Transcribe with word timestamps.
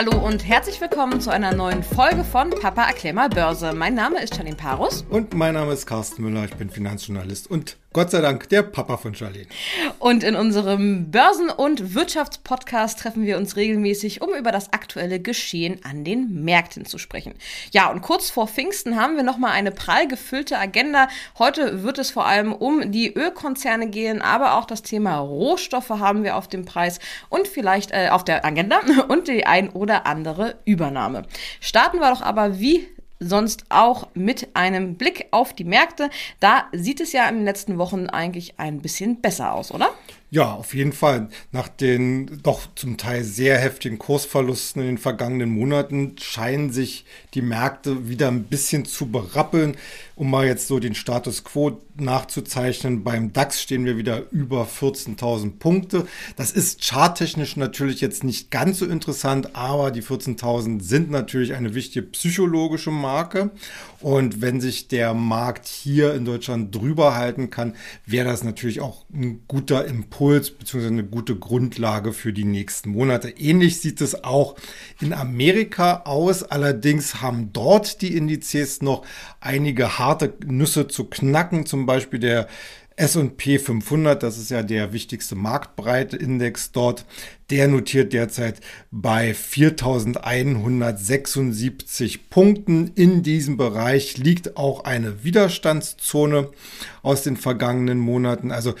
Hallo 0.00 0.16
und 0.16 0.48
herzlich 0.48 0.80
willkommen 0.80 1.20
zu 1.20 1.28
einer 1.28 1.52
neuen 1.52 1.82
Folge 1.82 2.24
von 2.24 2.48
Papa 2.48 2.84
erklär 2.84 3.12
mal 3.12 3.28
Börse. 3.28 3.74
Mein 3.74 3.94
Name 3.94 4.22
ist 4.22 4.34
Janine 4.34 4.56
Parus. 4.56 5.04
Und 5.10 5.34
mein 5.34 5.52
Name 5.52 5.74
ist 5.74 5.84
Carsten 5.84 6.22
Müller, 6.22 6.46
ich 6.46 6.54
bin 6.54 6.70
Finanzjournalist 6.70 7.50
und 7.50 7.76
Gott 7.92 8.12
sei 8.12 8.20
Dank 8.20 8.48
der 8.50 8.62
Papa 8.62 8.98
von 8.98 9.16
Charlene. 9.16 9.48
Und 9.98 10.22
in 10.22 10.36
unserem 10.36 11.10
Börsen- 11.10 11.50
und 11.50 11.92
Wirtschaftspodcast 11.92 13.00
treffen 13.00 13.26
wir 13.26 13.36
uns 13.36 13.56
regelmäßig, 13.56 14.22
um 14.22 14.32
über 14.32 14.52
das 14.52 14.72
aktuelle 14.72 15.18
Geschehen 15.18 15.80
an 15.82 16.04
den 16.04 16.44
Märkten 16.44 16.84
zu 16.84 16.98
sprechen. 16.98 17.34
Ja, 17.72 17.90
und 17.90 18.00
kurz 18.00 18.30
vor 18.30 18.46
Pfingsten 18.46 18.94
haben 18.94 19.16
wir 19.16 19.24
nochmal 19.24 19.50
eine 19.50 19.72
prall 19.72 20.06
gefüllte 20.06 20.56
Agenda. 20.56 21.08
Heute 21.36 21.82
wird 21.82 21.98
es 21.98 22.12
vor 22.12 22.26
allem 22.26 22.52
um 22.52 22.92
die 22.92 23.12
Ölkonzerne 23.12 23.88
gehen, 23.88 24.22
aber 24.22 24.54
auch 24.54 24.66
das 24.66 24.82
Thema 24.82 25.18
Rohstoffe 25.18 25.90
haben 25.90 26.22
wir 26.22 26.36
auf 26.36 26.46
dem 26.46 26.64
Preis 26.64 27.00
und 27.28 27.48
vielleicht 27.48 27.90
äh, 27.90 28.10
auf 28.10 28.22
der 28.22 28.44
Agenda 28.44 28.78
und 29.08 29.26
die 29.26 29.46
ein 29.46 29.68
oder 29.68 30.06
andere 30.06 30.60
Übernahme. 30.64 31.26
Starten 31.58 31.98
wir 31.98 32.10
doch 32.10 32.22
aber 32.22 32.60
wie 32.60 32.86
sonst 33.20 33.64
auch 33.68 34.08
mit 34.14 34.48
einem 34.54 34.96
Blick 34.96 35.26
auf 35.30 35.52
die 35.52 35.64
Märkte. 35.64 36.10
Da 36.40 36.64
sieht 36.72 37.00
es 37.00 37.12
ja 37.12 37.28
in 37.28 37.36
den 37.36 37.44
letzten 37.44 37.78
Wochen 37.78 38.06
eigentlich 38.06 38.54
ein 38.58 38.80
bisschen 38.80 39.20
besser 39.20 39.52
aus, 39.52 39.70
oder? 39.70 39.90
Ja, 40.32 40.52
auf 40.52 40.74
jeden 40.74 40.92
Fall. 40.92 41.28
Nach 41.50 41.66
den 41.66 42.40
doch 42.44 42.68
zum 42.76 42.96
Teil 42.96 43.24
sehr 43.24 43.58
heftigen 43.58 43.98
Kursverlusten 43.98 44.80
in 44.80 44.86
den 44.86 44.98
vergangenen 44.98 45.50
Monaten 45.50 46.14
scheinen 46.20 46.70
sich 46.70 47.04
die 47.34 47.42
Märkte 47.42 48.08
wieder 48.08 48.28
ein 48.28 48.44
bisschen 48.44 48.84
zu 48.84 49.10
berappeln. 49.10 49.76
Um 50.14 50.30
mal 50.30 50.46
jetzt 50.46 50.68
so 50.68 50.78
den 50.78 50.94
Status 50.94 51.42
quo 51.42 51.80
nachzuzeichnen, 51.96 53.02
beim 53.02 53.32
DAX 53.32 53.60
stehen 53.60 53.84
wir 53.84 53.96
wieder 53.96 54.30
über 54.30 54.64
14.000 54.66 55.58
Punkte. 55.58 56.06
Das 56.36 56.52
ist 56.52 56.84
charttechnisch 56.84 57.56
natürlich 57.56 58.00
jetzt 58.00 58.22
nicht 58.22 58.50
ganz 58.50 58.78
so 58.78 58.86
interessant, 58.86 59.56
aber 59.56 59.90
die 59.90 60.02
14.000 60.02 60.80
sind 60.82 61.10
natürlich 61.10 61.54
eine 61.54 61.74
wichtige 61.74 62.06
psychologische 62.06 62.90
Marke. 62.90 63.50
Und 64.00 64.40
wenn 64.40 64.60
sich 64.60 64.88
der 64.88 65.14
Markt 65.14 65.66
hier 65.66 66.14
in 66.14 66.24
Deutschland 66.24 66.74
drüber 66.74 67.16
halten 67.16 67.50
kann, 67.50 67.74
wäre 68.06 68.28
das 68.28 68.44
natürlich 68.44 68.80
auch 68.80 69.04
ein 69.12 69.42
guter 69.48 69.86
Impuls 69.86 70.19
bzw. 70.20 70.86
eine 70.86 71.04
gute 71.04 71.36
Grundlage 71.36 72.12
für 72.12 72.32
die 72.32 72.44
nächsten 72.44 72.90
Monate. 72.90 73.30
Ähnlich 73.30 73.80
sieht 73.80 74.00
es 74.00 74.22
auch 74.22 74.56
in 75.00 75.12
Amerika 75.12 76.02
aus. 76.04 76.42
Allerdings 76.42 77.22
haben 77.22 77.52
dort 77.52 78.02
die 78.02 78.16
Indizes 78.16 78.82
noch 78.82 79.06
einige 79.40 79.98
harte 79.98 80.34
Nüsse 80.44 80.88
zu 80.88 81.04
knacken. 81.04 81.66
Zum 81.66 81.86
Beispiel 81.86 82.20
der 82.20 82.48
S&P 83.00 83.58
500, 83.58 84.22
das 84.22 84.36
ist 84.36 84.50
ja 84.50 84.62
der 84.62 84.92
wichtigste 84.92 85.34
Marktbreite-Index 85.34 86.72
dort, 86.72 87.06
der 87.48 87.66
notiert 87.66 88.12
derzeit 88.12 88.60
bei 88.90 89.32
4176 89.32 92.28
Punkten. 92.28 92.90
In 92.96 93.22
diesem 93.22 93.56
Bereich 93.56 94.18
liegt 94.18 94.58
auch 94.58 94.84
eine 94.84 95.24
Widerstandszone 95.24 96.50
aus 97.02 97.22
den 97.22 97.38
vergangenen 97.38 98.00
Monaten. 98.00 98.52
Also 98.52 98.74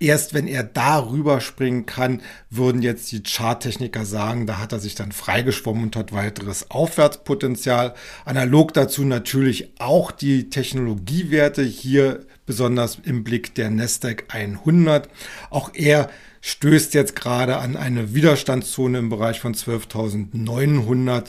Erst 0.00 0.32
wenn 0.32 0.46
er 0.46 0.64
darüber 0.64 1.42
springen 1.42 1.84
kann, 1.84 2.22
würden 2.48 2.80
jetzt 2.80 3.12
die 3.12 3.22
Charttechniker 3.22 4.06
sagen, 4.06 4.46
da 4.46 4.58
hat 4.58 4.72
er 4.72 4.80
sich 4.80 4.94
dann 4.94 5.12
freigeschwommen 5.12 5.84
und 5.84 5.96
hat 5.96 6.14
weiteres 6.14 6.70
Aufwärtspotenzial. 6.70 7.94
Analog 8.24 8.72
dazu 8.72 9.04
natürlich 9.04 9.74
auch 9.78 10.10
die 10.10 10.48
Technologiewerte 10.48 11.62
hier 11.62 12.24
besonders 12.46 12.98
im 13.04 13.24
Blick 13.24 13.54
der 13.54 13.68
Nasdaq 13.68 14.24
100. 14.28 15.10
Auch 15.50 15.70
er 15.74 16.08
stößt 16.40 16.94
jetzt 16.94 17.14
gerade 17.14 17.58
an 17.58 17.76
eine 17.76 18.14
Widerstandszone 18.14 18.98
im 18.98 19.10
Bereich 19.10 19.38
von 19.38 19.54
12.900 19.54 21.24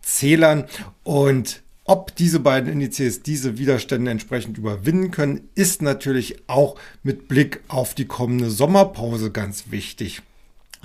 Zählern 0.00 0.64
und 1.02 1.62
ob 1.84 2.16
diese 2.16 2.40
beiden 2.40 2.72
Indizes 2.72 3.22
diese 3.22 3.58
Widerstände 3.58 4.10
entsprechend 4.10 4.56
überwinden 4.58 5.10
können, 5.10 5.48
ist 5.54 5.82
natürlich 5.82 6.48
auch 6.48 6.76
mit 7.02 7.28
Blick 7.28 7.60
auf 7.68 7.94
die 7.94 8.06
kommende 8.06 8.50
Sommerpause 8.50 9.30
ganz 9.30 9.70
wichtig. 9.70 10.22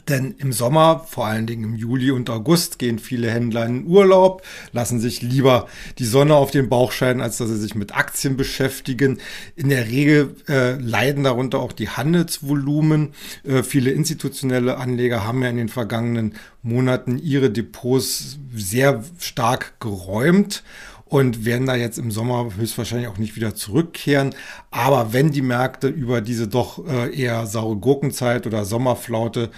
Denn 0.09 0.35
im 0.39 0.51
Sommer, 0.51 1.05
vor 1.07 1.27
allen 1.27 1.45
Dingen 1.45 1.63
im 1.63 1.75
Juli 1.75 2.09
und 2.09 2.29
August, 2.29 2.79
gehen 2.79 2.97
viele 2.97 3.29
Händler 3.29 3.65
in 3.67 3.85
Urlaub, 3.85 4.41
lassen 4.71 4.99
sich 4.99 5.21
lieber 5.21 5.67
die 5.99 6.05
Sonne 6.05 6.35
auf 6.35 6.49
den 6.49 6.67
Bauch 6.67 6.91
scheinen, 6.91 7.21
als 7.21 7.37
dass 7.37 7.49
sie 7.49 7.57
sich 7.57 7.75
mit 7.75 7.95
Aktien 7.95 8.35
beschäftigen. 8.35 9.19
In 9.55 9.69
der 9.69 9.87
Regel 9.87 10.35
äh, 10.47 10.73
leiden 10.79 11.23
darunter 11.23 11.59
auch 11.59 11.73
die 11.73 11.89
Handelsvolumen. 11.89 13.13
Äh, 13.43 13.61
viele 13.61 13.91
institutionelle 13.91 14.77
Anleger 14.77 15.25
haben 15.25 15.43
ja 15.43 15.49
in 15.49 15.57
den 15.57 15.69
vergangenen 15.69 16.33
Monaten 16.63 17.19
ihre 17.19 17.51
Depots 17.51 18.39
sehr 18.53 19.03
stark 19.19 19.79
geräumt 19.79 20.63
und 21.05 21.43
werden 21.43 21.65
da 21.65 21.75
jetzt 21.75 21.97
im 21.97 22.11
Sommer 22.11 22.51
höchstwahrscheinlich 22.55 23.07
auch 23.07 23.17
nicht 23.17 23.35
wieder 23.35 23.55
zurückkehren. 23.55 24.35
Aber 24.69 25.11
wenn 25.11 25.31
die 25.31 25.41
Märkte 25.41 25.87
über 25.87 26.21
diese 26.21 26.47
doch 26.47 26.85
äh, 26.87 27.15
eher 27.15 27.47
saure 27.47 27.77
Gurkenzeit 27.77 28.45
oder 28.45 28.63
Sommerflaute 28.63 29.49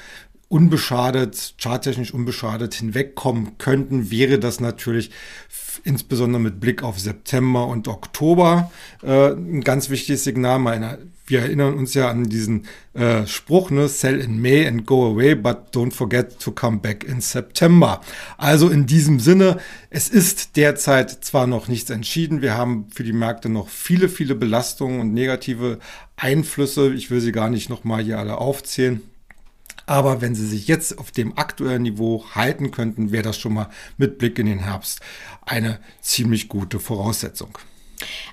unbeschadet, 0.51 1.55
charttechnisch 1.57 2.13
unbeschadet 2.13 2.73
hinwegkommen 2.73 3.57
könnten, 3.57 4.11
wäre 4.11 4.37
das 4.37 4.59
natürlich 4.59 5.09
insbesondere 5.85 6.41
mit 6.41 6.59
Blick 6.59 6.83
auf 6.83 6.99
September 6.99 7.67
und 7.67 7.87
Oktober 7.87 8.69
äh, 9.01 9.29
ein 9.31 9.61
ganz 9.61 9.89
wichtiges 9.89 10.25
Signal. 10.25 10.59
Meine, 10.59 10.99
wir 11.25 11.39
erinnern 11.39 11.75
uns 11.75 11.93
ja 11.93 12.09
an 12.09 12.25
diesen 12.25 12.65
äh, 12.93 13.25
Spruch, 13.25 13.71
ne, 13.71 13.87
sell 13.87 14.19
in 14.19 14.41
May 14.41 14.67
and 14.67 14.85
go 14.85 15.09
away, 15.09 15.35
but 15.35 15.73
don't 15.73 15.93
forget 15.93 16.37
to 16.39 16.51
come 16.51 16.79
back 16.79 17.05
in 17.05 17.21
September. 17.21 18.01
Also 18.37 18.67
in 18.67 18.85
diesem 18.85 19.21
Sinne, 19.21 19.57
es 19.89 20.09
ist 20.09 20.57
derzeit 20.57 21.23
zwar 21.23 21.47
noch 21.47 21.69
nichts 21.69 21.89
entschieden, 21.89 22.41
wir 22.41 22.57
haben 22.57 22.87
für 22.93 23.05
die 23.05 23.13
Märkte 23.13 23.47
noch 23.47 23.69
viele, 23.69 24.09
viele 24.09 24.35
Belastungen 24.35 24.99
und 24.99 25.13
negative 25.13 25.79
Einflüsse. 26.17 26.93
Ich 26.93 27.09
will 27.09 27.21
sie 27.21 27.31
gar 27.31 27.49
nicht 27.49 27.69
nochmal 27.69 28.03
hier 28.03 28.19
alle 28.19 28.37
aufzählen. 28.37 29.01
Aber 29.85 30.21
wenn 30.21 30.35
sie 30.35 30.47
sich 30.47 30.67
jetzt 30.67 30.97
auf 30.97 31.11
dem 31.11 31.37
aktuellen 31.37 31.83
Niveau 31.83 32.25
halten 32.33 32.71
könnten, 32.71 33.11
wäre 33.11 33.23
das 33.23 33.37
schon 33.37 33.53
mal 33.53 33.69
mit 33.97 34.17
Blick 34.17 34.39
in 34.39 34.45
den 34.45 34.59
Herbst 34.59 35.01
eine 35.45 35.79
ziemlich 36.01 36.49
gute 36.49 36.79
Voraussetzung. 36.79 37.57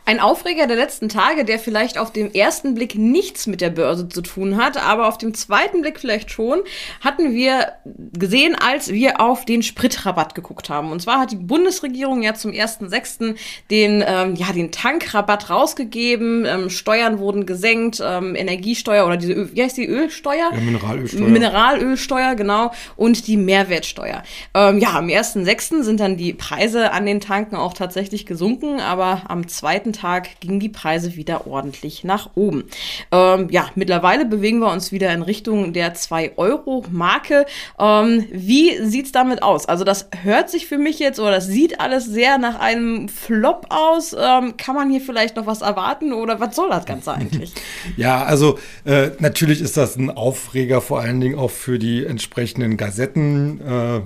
Ein 0.04 0.20
Aufreger 0.20 0.66
der 0.66 0.76
letzten 0.76 1.08
Tage, 1.08 1.44
der 1.44 1.58
vielleicht 1.58 1.98
auf 1.98 2.12
den 2.12 2.34
ersten 2.34 2.74
Blick 2.74 2.94
nichts 2.94 3.46
mit 3.46 3.60
der 3.60 3.70
Börse 3.70 4.08
zu 4.08 4.22
tun 4.22 4.56
hat, 4.56 4.76
aber 4.82 5.08
auf 5.08 5.18
dem 5.18 5.34
zweiten 5.34 5.82
Blick 5.82 6.00
vielleicht 6.00 6.30
schon, 6.30 6.60
hatten 7.00 7.34
wir 7.34 7.72
gesehen, 7.84 8.54
als 8.54 8.90
wir 8.92 9.20
auf 9.20 9.44
den 9.44 9.62
Spritrabatt 9.62 10.34
geguckt 10.34 10.70
haben. 10.70 10.90
Und 10.90 11.02
zwar 11.02 11.20
hat 11.20 11.32
die 11.32 11.36
Bundesregierung 11.36 12.22
ja 12.22 12.34
zum 12.34 12.52
1.6. 12.52 13.36
den, 13.70 14.02
ähm, 14.06 14.34
ja, 14.34 14.52
den 14.52 14.72
Tankrabatt 14.72 15.50
rausgegeben, 15.50 16.46
ähm, 16.46 16.70
Steuern 16.70 17.18
wurden 17.18 17.44
gesenkt, 17.44 18.02
ähm, 18.04 18.34
Energiesteuer 18.34 19.06
oder 19.06 19.16
diese, 19.16 19.54
wie 19.54 19.62
heißt 19.62 19.76
die 19.76 19.86
Ölsteuer? 19.86 20.50
Ja, 20.52 20.60
Mineralölsteuer. 20.60 21.28
Mineralölsteuer, 21.28 22.34
genau, 22.34 22.72
und 22.96 23.26
die 23.26 23.36
Mehrwertsteuer. 23.36 24.22
Ähm, 24.54 24.78
ja, 24.78 24.92
am 24.92 25.08
1.6. 25.08 25.82
sind 25.82 26.00
dann 26.00 26.16
die 26.16 26.32
Preise 26.32 26.92
an 26.92 27.06
den 27.06 27.20
Tanken 27.20 27.56
auch 27.56 27.74
tatsächlich 27.74 28.26
gesunken, 28.26 28.80
aber 28.80 29.22
am 29.28 29.48
zweiten 29.58 29.92
Tag 29.92 30.40
gingen 30.40 30.60
die 30.60 30.68
Preise 30.68 31.16
wieder 31.16 31.46
ordentlich 31.46 32.04
nach 32.04 32.30
oben. 32.34 32.64
Ähm, 33.10 33.48
ja, 33.50 33.70
mittlerweile 33.74 34.24
bewegen 34.24 34.60
wir 34.60 34.70
uns 34.70 34.92
wieder 34.92 35.12
in 35.12 35.22
Richtung 35.22 35.72
der 35.72 35.94
2-Euro-Marke. 35.94 37.44
Ähm, 37.78 38.24
wie 38.30 38.70
es 38.70 39.12
damit 39.12 39.42
aus? 39.42 39.66
Also 39.66 39.84
das 39.84 40.08
hört 40.22 40.48
sich 40.48 40.66
für 40.66 40.78
mich 40.78 40.98
jetzt 40.98 41.18
oder 41.18 41.32
das 41.32 41.46
sieht 41.46 41.80
alles 41.80 42.06
sehr 42.06 42.38
nach 42.38 42.60
einem 42.60 43.08
Flop 43.08 43.66
aus. 43.70 44.14
Ähm, 44.18 44.56
kann 44.56 44.74
man 44.74 44.90
hier 44.90 45.00
vielleicht 45.00 45.36
noch 45.36 45.46
was 45.46 45.60
erwarten 45.60 46.12
oder 46.12 46.38
was 46.40 46.54
soll 46.54 46.70
das 46.70 46.86
Ganze 46.86 47.12
eigentlich? 47.12 47.52
ja, 47.96 48.22
also 48.24 48.58
äh, 48.84 49.10
natürlich 49.18 49.60
ist 49.60 49.76
das 49.76 49.96
ein 49.96 50.10
Aufreger, 50.10 50.80
vor 50.80 51.00
allen 51.00 51.20
Dingen 51.20 51.38
auch 51.38 51.50
für 51.50 51.78
die 51.78 52.04
entsprechenden 52.04 52.76
Gazetten, 52.76 53.60
äh, 53.60 54.00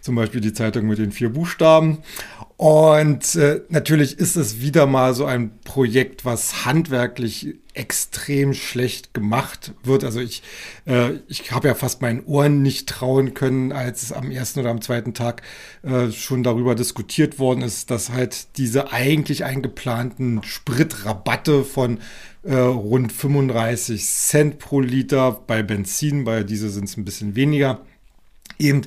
zum 0.00 0.16
Beispiel 0.16 0.40
die 0.40 0.52
Zeitung 0.52 0.86
mit 0.86 0.98
den 0.98 1.12
vier 1.12 1.30
Buchstaben. 1.30 1.98
Und 2.62 3.34
äh, 3.34 3.62
natürlich 3.70 4.20
ist 4.20 4.36
es 4.36 4.60
wieder 4.60 4.86
mal 4.86 5.14
so 5.14 5.24
ein 5.24 5.50
Projekt, 5.64 6.24
was 6.24 6.64
handwerklich 6.64 7.56
extrem 7.74 8.54
schlecht 8.54 9.14
gemacht 9.14 9.72
wird. 9.82 10.04
Also 10.04 10.20
ich, 10.20 10.44
äh, 10.86 11.14
ich 11.26 11.50
habe 11.50 11.66
ja 11.66 11.74
fast 11.74 12.02
meinen 12.02 12.24
Ohren 12.24 12.62
nicht 12.62 12.88
trauen 12.88 13.34
können, 13.34 13.72
als 13.72 14.04
es 14.04 14.12
am 14.12 14.30
ersten 14.30 14.60
oder 14.60 14.70
am 14.70 14.80
zweiten 14.80 15.12
Tag 15.12 15.42
äh, 15.82 16.12
schon 16.12 16.44
darüber 16.44 16.76
diskutiert 16.76 17.40
worden 17.40 17.62
ist, 17.62 17.90
dass 17.90 18.10
halt 18.10 18.56
diese 18.58 18.92
eigentlich 18.92 19.44
eingeplanten 19.44 20.44
Spritrabatte 20.44 21.64
von 21.64 21.98
äh, 22.44 22.54
rund 22.54 23.12
35 23.12 24.06
Cent 24.06 24.60
pro 24.60 24.78
Liter 24.78 25.32
bei 25.48 25.64
Benzin, 25.64 26.22
bei 26.22 26.44
diese 26.44 26.70
sind 26.70 26.84
es 26.84 26.96
ein 26.96 27.04
bisschen 27.04 27.34
weniger, 27.34 27.80
eben 28.60 28.82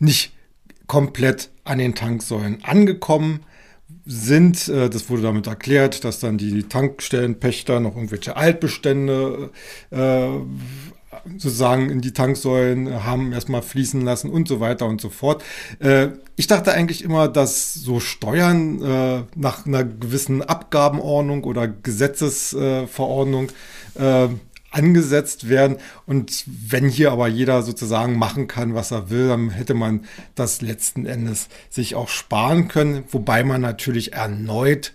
nicht 0.00 0.34
komplett 0.86 1.48
an 1.66 1.78
den 1.78 1.94
Tanksäulen 1.94 2.62
angekommen 2.62 3.40
sind. 4.04 4.68
Äh, 4.68 4.88
das 4.88 5.10
wurde 5.10 5.22
damit 5.22 5.46
erklärt, 5.46 6.04
dass 6.04 6.20
dann 6.20 6.38
die 6.38 6.62
Tankstellenpächter 6.64 7.80
noch 7.80 7.96
irgendwelche 7.96 8.36
Altbestände 8.36 9.50
äh, 9.90 10.28
sozusagen 11.38 11.90
in 11.90 12.00
die 12.00 12.12
Tanksäulen 12.12 13.02
haben 13.04 13.32
erstmal 13.32 13.62
fließen 13.62 14.00
lassen 14.02 14.30
und 14.30 14.46
so 14.46 14.60
weiter 14.60 14.86
und 14.86 15.00
so 15.00 15.08
fort. 15.08 15.42
Äh, 15.80 16.08
ich 16.36 16.46
dachte 16.46 16.72
eigentlich 16.72 17.02
immer, 17.02 17.26
dass 17.26 17.74
so 17.74 17.98
Steuern 17.98 19.26
nach 19.34 19.64
einer 19.64 19.84
gewissen 19.84 20.42
Abgabenordnung 20.42 21.44
oder 21.44 21.66
Gesetzesverordnung 21.66 23.48
angesetzt 24.70 25.48
werden. 25.48 25.76
Und 26.06 26.44
wenn 26.46 26.88
hier 26.88 27.12
aber 27.12 27.28
jeder 27.28 27.62
sozusagen 27.62 28.18
machen 28.18 28.46
kann, 28.46 28.74
was 28.74 28.90
er 28.90 29.10
will, 29.10 29.28
dann 29.28 29.50
hätte 29.50 29.74
man 29.74 30.04
das 30.34 30.60
letzten 30.60 31.06
Endes 31.06 31.48
sich 31.70 31.94
auch 31.94 32.08
sparen 32.08 32.68
können. 32.68 33.04
Wobei 33.10 33.44
man 33.44 33.60
natürlich 33.60 34.12
erneut 34.12 34.92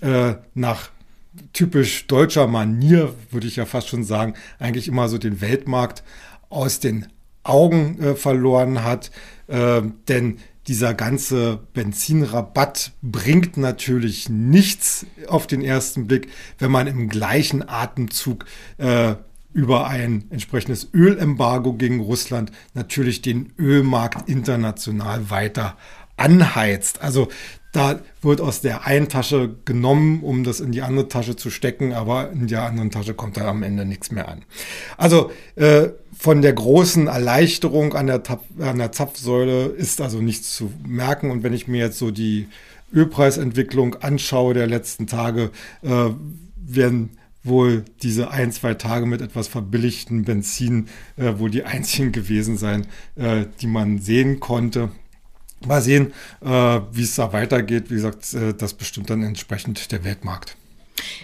äh, 0.00 0.34
nach 0.54 0.90
typisch 1.52 2.06
deutscher 2.06 2.46
Manier, 2.46 3.14
würde 3.30 3.46
ich 3.46 3.56
ja 3.56 3.66
fast 3.66 3.88
schon 3.88 4.04
sagen, 4.04 4.34
eigentlich 4.58 4.88
immer 4.88 5.08
so 5.08 5.18
den 5.18 5.40
Weltmarkt 5.40 6.04
aus 6.48 6.80
den 6.80 7.06
Augen 7.42 8.00
äh, 8.00 8.14
verloren 8.14 8.84
hat. 8.84 9.10
Äh, 9.46 9.82
denn 10.08 10.38
dieser 10.66 10.94
ganze 10.94 11.60
Benzinrabatt 11.74 12.92
bringt 13.02 13.56
natürlich 13.56 14.28
nichts 14.28 15.06
auf 15.28 15.46
den 15.46 15.62
ersten 15.62 16.06
Blick, 16.06 16.28
wenn 16.58 16.70
man 16.70 16.86
im 16.86 17.08
gleichen 17.08 17.68
Atemzug 17.68 18.46
äh, 18.78 19.16
über 19.52 19.86
ein 19.86 20.24
entsprechendes 20.30 20.88
Ölembargo 20.92 21.74
gegen 21.74 22.00
Russland 22.00 22.50
natürlich 22.74 23.22
den 23.22 23.52
Ölmarkt 23.58 24.28
international 24.28 25.30
weiter 25.30 25.76
anheizt. 26.16 27.02
Also 27.02 27.28
da 27.74 28.00
wird 28.22 28.40
aus 28.40 28.60
der 28.60 28.86
einen 28.86 29.08
Tasche 29.08 29.56
genommen, 29.64 30.22
um 30.22 30.44
das 30.44 30.60
in 30.60 30.70
die 30.70 30.82
andere 30.82 31.08
Tasche 31.08 31.34
zu 31.34 31.50
stecken, 31.50 31.92
aber 31.92 32.30
in 32.30 32.46
der 32.46 32.62
anderen 32.62 32.92
Tasche 32.92 33.14
kommt 33.14 33.36
da 33.36 33.48
am 33.48 33.64
Ende 33.64 33.84
nichts 33.84 34.12
mehr 34.12 34.28
an. 34.28 34.44
Also 34.96 35.32
äh, 35.56 35.88
von 36.16 36.40
der 36.40 36.52
großen 36.52 37.08
Erleichterung 37.08 37.94
an 37.94 38.06
der, 38.06 38.22
an 38.60 38.78
der 38.78 38.92
Zapfsäule 38.92 39.64
ist 39.64 40.00
also 40.00 40.20
nichts 40.20 40.54
zu 40.54 40.70
merken. 40.86 41.32
Und 41.32 41.42
wenn 41.42 41.52
ich 41.52 41.66
mir 41.66 41.78
jetzt 41.78 41.98
so 41.98 42.12
die 42.12 42.46
Ölpreisentwicklung 42.94 43.96
anschaue 43.96 44.54
der 44.54 44.68
letzten 44.68 45.08
Tage, 45.08 45.50
äh, 45.82 46.10
werden 46.56 47.18
wohl 47.42 47.84
diese 48.02 48.30
ein, 48.30 48.52
zwei 48.52 48.74
Tage 48.74 49.04
mit 49.04 49.20
etwas 49.20 49.48
verbilligten 49.48 50.24
Benzin 50.24 50.86
äh, 51.16 51.38
wohl 51.38 51.50
die 51.50 51.64
einzigen 51.64 52.12
gewesen 52.12 52.56
sein, 52.56 52.86
äh, 53.16 53.46
die 53.60 53.66
man 53.66 53.98
sehen 53.98 54.38
konnte. 54.38 54.90
Mal 55.66 55.82
sehen, 55.82 56.12
äh, 56.44 56.48
wie 56.92 57.02
es 57.02 57.14
da 57.14 57.32
weitergeht. 57.32 57.90
Wie 57.90 57.94
gesagt, 57.94 58.32
äh, 58.34 58.54
das 58.54 58.74
bestimmt 58.74 59.10
dann 59.10 59.22
entsprechend 59.22 59.92
der 59.92 60.04
Weltmarkt. 60.04 60.56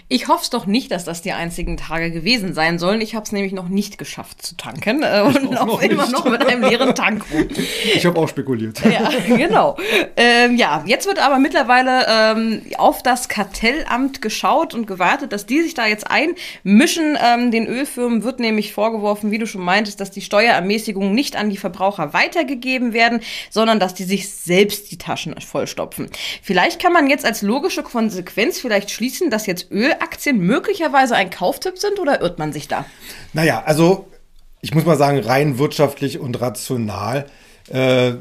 Ich 0.07 0.27
hoffe 0.27 0.43
es 0.43 0.49
doch 0.49 0.65
nicht, 0.65 0.91
dass 0.91 1.05
das 1.05 1.21
die 1.21 1.31
einzigen 1.31 1.77
Tage 1.77 2.11
gewesen 2.11 2.53
sein 2.53 2.79
sollen. 2.79 2.99
Ich 2.99 3.15
habe 3.15 3.23
es 3.23 3.31
nämlich 3.31 3.53
noch 3.53 3.69
nicht 3.69 3.97
geschafft 3.97 4.45
zu 4.45 4.57
tanken 4.57 5.03
äh, 5.03 5.21
und 5.21 5.57
auch 5.57 5.65
noch 5.65 5.81
immer 5.81 6.09
noch 6.09 6.25
mit 6.25 6.45
einem 6.45 6.63
leeren 6.63 6.95
Tank 6.95 7.23
rum. 7.31 7.47
Ich 7.93 8.05
habe 8.05 8.19
auch 8.19 8.27
spekuliert. 8.27 8.81
Ja, 8.83 9.09
genau. 9.27 9.77
Ähm, 10.17 10.57
ja, 10.57 10.83
jetzt 10.85 11.07
wird 11.07 11.19
aber 11.19 11.39
mittlerweile 11.39 12.05
ähm, 12.09 12.61
auf 12.77 13.03
das 13.03 13.29
Kartellamt 13.29 14.21
geschaut 14.21 14.73
und 14.73 14.85
gewartet, 14.85 15.31
dass 15.31 15.45
die 15.45 15.61
sich 15.61 15.73
da 15.73 15.87
jetzt 15.87 16.07
einmischen. 16.09 17.17
Ähm, 17.23 17.51
den 17.51 17.67
Ölfirmen 17.67 18.23
wird 18.23 18.39
nämlich 18.39 18.73
vorgeworfen, 18.73 19.31
wie 19.31 19.37
du 19.37 19.47
schon 19.47 19.61
meintest, 19.61 20.01
dass 20.01 20.11
die 20.11 20.21
Steuerermäßigungen 20.21 21.13
nicht 21.13 21.35
an 21.35 21.49
die 21.49 21.57
Verbraucher 21.57 22.13
weitergegeben 22.13 22.93
werden, 22.93 23.21
sondern 23.49 23.79
dass 23.79 23.93
die 23.93 24.03
sich 24.03 24.29
selbst 24.29 24.91
die 24.91 24.97
Taschen 24.97 25.39
vollstopfen. 25.39 26.09
Vielleicht 26.41 26.81
kann 26.81 26.91
man 26.91 27.09
jetzt 27.09 27.25
als 27.25 27.41
logische 27.41 27.83
Konsequenz 27.83 28.59
vielleicht 28.59 28.91
schließen, 28.91 29.29
dass 29.29 29.45
jetzt 29.45 29.61
jetzt 29.61 29.71
Ölaktien 29.91 30.39
möglicherweise 30.39 31.15
ein 31.15 31.29
Kauftipp 31.29 31.77
sind 31.77 31.99
oder 31.99 32.21
irrt 32.21 32.39
man 32.39 32.53
sich 32.53 32.67
da? 32.67 32.85
Naja, 33.33 33.63
also 33.65 34.07
ich 34.61 34.73
muss 34.73 34.85
mal 34.85 34.97
sagen, 34.97 35.19
rein 35.19 35.57
wirtschaftlich 35.57 36.19
und 36.19 36.39
rational 36.39 37.25
äh, 37.69 38.13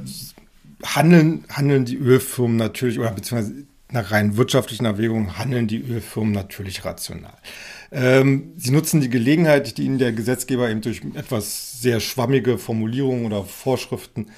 handeln, 0.84 1.44
handeln 1.50 1.84
die 1.84 1.96
Ölfirmen 1.96 2.56
natürlich, 2.56 2.98
oder 2.98 3.10
beziehungsweise 3.10 3.66
nach 3.92 4.10
rein 4.12 4.36
wirtschaftlichen 4.36 4.84
Erwägungen 4.84 5.36
handeln 5.36 5.66
die 5.66 5.80
Ölfirmen 5.80 6.32
natürlich 6.32 6.84
rational. 6.84 7.36
Ähm, 7.92 8.52
sie 8.56 8.70
nutzen 8.70 9.00
die 9.00 9.10
Gelegenheit, 9.10 9.76
die 9.76 9.82
ihnen 9.84 9.98
der 9.98 10.12
Gesetzgeber 10.12 10.70
eben 10.70 10.80
durch 10.80 11.02
etwas 11.14 11.80
sehr 11.80 12.00
schwammige 12.00 12.56
Formulierungen 12.56 13.26
oder 13.26 13.44
Vorschriften 13.44 14.28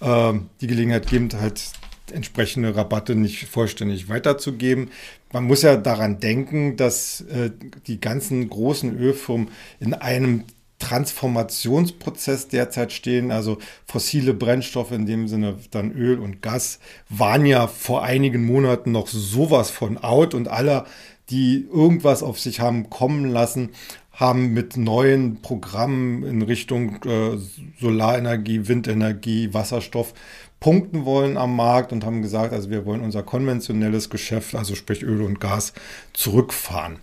äh, 0.00 0.32
die 0.60 0.66
Gelegenheit 0.66 1.06
geben, 1.06 1.28
halt 1.38 1.62
entsprechende 2.12 2.74
Rabatte 2.74 3.14
nicht 3.14 3.46
vollständig 3.46 4.08
weiterzugeben. 4.08 4.90
Man 5.32 5.44
muss 5.44 5.62
ja 5.62 5.76
daran 5.76 6.20
denken, 6.20 6.76
dass 6.76 7.22
äh, 7.22 7.50
die 7.86 8.00
ganzen 8.00 8.48
großen 8.48 8.98
Ölfirmen 8.98 9.48
in 9.80 9.94
einem 9.94 10.44
Transformationsprozess 10.78 12.48
derzeit 12.48 12.92
stehen. 12.92 13.30
Also 13.30 13.58
fossile 13.86 14.34
Brennstoffe, 14.34 14.92
in 14.92 15.06
dem 15.06 15.28
Sinne 15.28 15.56
dann 15.70 15.92
Öl 15.92 16.18
und 16.18 16.42
Gas, 16.42 16.78
waren 17.08 17.46
ja 17.46 17.66
vor 17.66 18.02
einigen 18.02 18.44
Monaten 18.44 18.92
noch 18.92 19.08
sowas 19.08 19.70
von 19.70 19.98
out 19.98 20.34
und 20.34 20.48
alle, 20.48 20.84
die 21.30 21.66
irgendwas 21.72 22.22
auf 22.22 22.38
sich 22.38 22.60
haben 22.60 22.90
kommen 22.90 23.26
lassen, 23.26 23.70
haben 24.12 24.54
mit 24.54 24.76
neuen 24.76 25.42
Programmen 25.42 26.22
in 26.22 26.40
Richtung 26.42 27.02
äh, 27.04 27.36
Solarenergie, 27.80 28.66
Windenergie, 28.66 29.52
Wasserstoff 29.52 30.14
punkten 30.60 31.04
wollen 31.04 31.36
am 31.36 31.54
Markt 31.54 31.92
und 31.92 32.04
haben 32.04 32.22
gesagt, 32.22 32.52
also 32.52 32.70
wir 32.70 32.86
wollen 32.86 33.02
unser 33.02 33.22
konventionelles 33.22 34.10
Geschäft, 34.10 34.54
also 34.54 34.74
sprich 34.74 35.02
Öl 35.02 35.22
und 35.22 35.40
Gas, 35.40 35.72
zurückfahren. 36.12 36.98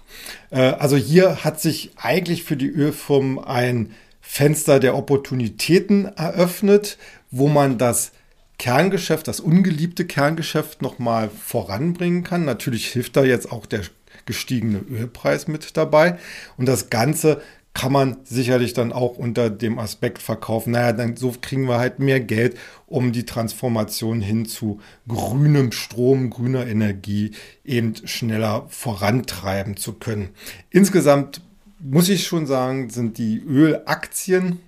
Äh, 0.49 0.61
also 0.61 0.97
hier 0.97 1.43
hat 1.43 1.61
sich 1.61 1.91
eigentlich 1.95 2.43
für 2.43 2.57
die 2.57 2.69
Ölfirmen 2.69 3.39
ein 3.39 3.91
Fenster 4.21 4.79
der 4.79 4.95
Opportunitäten 4.95 6.05
eröffnet, 6.05 6.97
wo 7.29 7.47
man 7.47 7.77
das 7.77 8.11
Kerngeschäft, 8.57 9.27
das 9.27 9.39
ungeliebte 9.39 10.05
Kerngeschäft 10.05 10.81
nochmal 10.81 11.29
voranbringen 11.29 12.23
kann. 12.23 12.45
Natürlich 12.45 12.87
hilft 12.87 13.17
da 13.17 13.23
jetzt 13.23 13.51
auch 13.51 13.65
der 13.65 13.81
gestiegene 14.25 14.79
Ölpreis 14.89 15.47
mit 15.47 15.75
dabei. 15.75 16.17
Und 16.57 16.67
das 16.67 16.89
Ganze 16.89 17.41
kann 17.73 17.91
man 17.91 18.17
sicherlich 18.23 18.73
dann 18.73 18.93
auch 18.93 19.17
unter 19.17 19.49
dem 19.49 19.79
Aspekt 19.79 20.21
verkaufen. 20.21 20.71
Naja, 20.71 20.93
dann 20.93 21.15
so 21.15 21.33
kriegen 21.41 21.67
wir 21.67 21.79
halt 21.79 21.99
mehr 21.99 22.19
Geld, 22.19 22.57
um 22.85 23.11
die 23.11 23.25
Transformation 23.25 24.21
hin 24.21 24.45
zu 24.45 24.79
grünem 25.07 25.71
Strom, 25.71 26.29
grüner 26.29 26.67
Energie 26.67 27.31
eben 27.65 27.95
schneller 28.05 28.67
vorantreiben 28.69 29.75
zu 29.75 29.93
können. 29.93 30.29
Insgesamt 30.69 31.41
muss 31.79 32.09
ich 32.09 32.27
schon 32.27 32.45
sagen, 32.45 32.89
sind 32.89 33.17
die 33.17 33.39
Ölaktien 33.39 34.59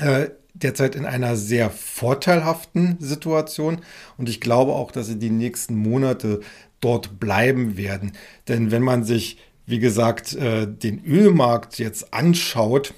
äh, 0.00 0.26
derzeit 0.54 0.96
in 0.96 1.06
einer 1.06 1.36
sehr 1.36 1.70
vorteilhaften 1.70 2.96
Situation 3.00 3.80
und 4.18 4.28
ich 4.28 4.40
glaube 4.40 4.72
auch, 4.72 4.90
dass 4.90 5.06
sie 5.06 5.18
die 5.18 5.30
nächsten 5.30 5.76
Monate 5.76 6.40
dort 6.80 7.18
bleiben 7.18 7.76
werden. 7.76 8.12
Denn 8.48 8.70
wenn 8.70 8.82
man 8.82 9.04
sich 9.04 9.38
wie 9.66 9.78
gesagt, 9.78 10.34
äh, 10.34 10.66
den 10.66 11.04
Ölmarkt 11.04 11.78
jetzt 11.78 12.12
anschaut, 12.12 12.92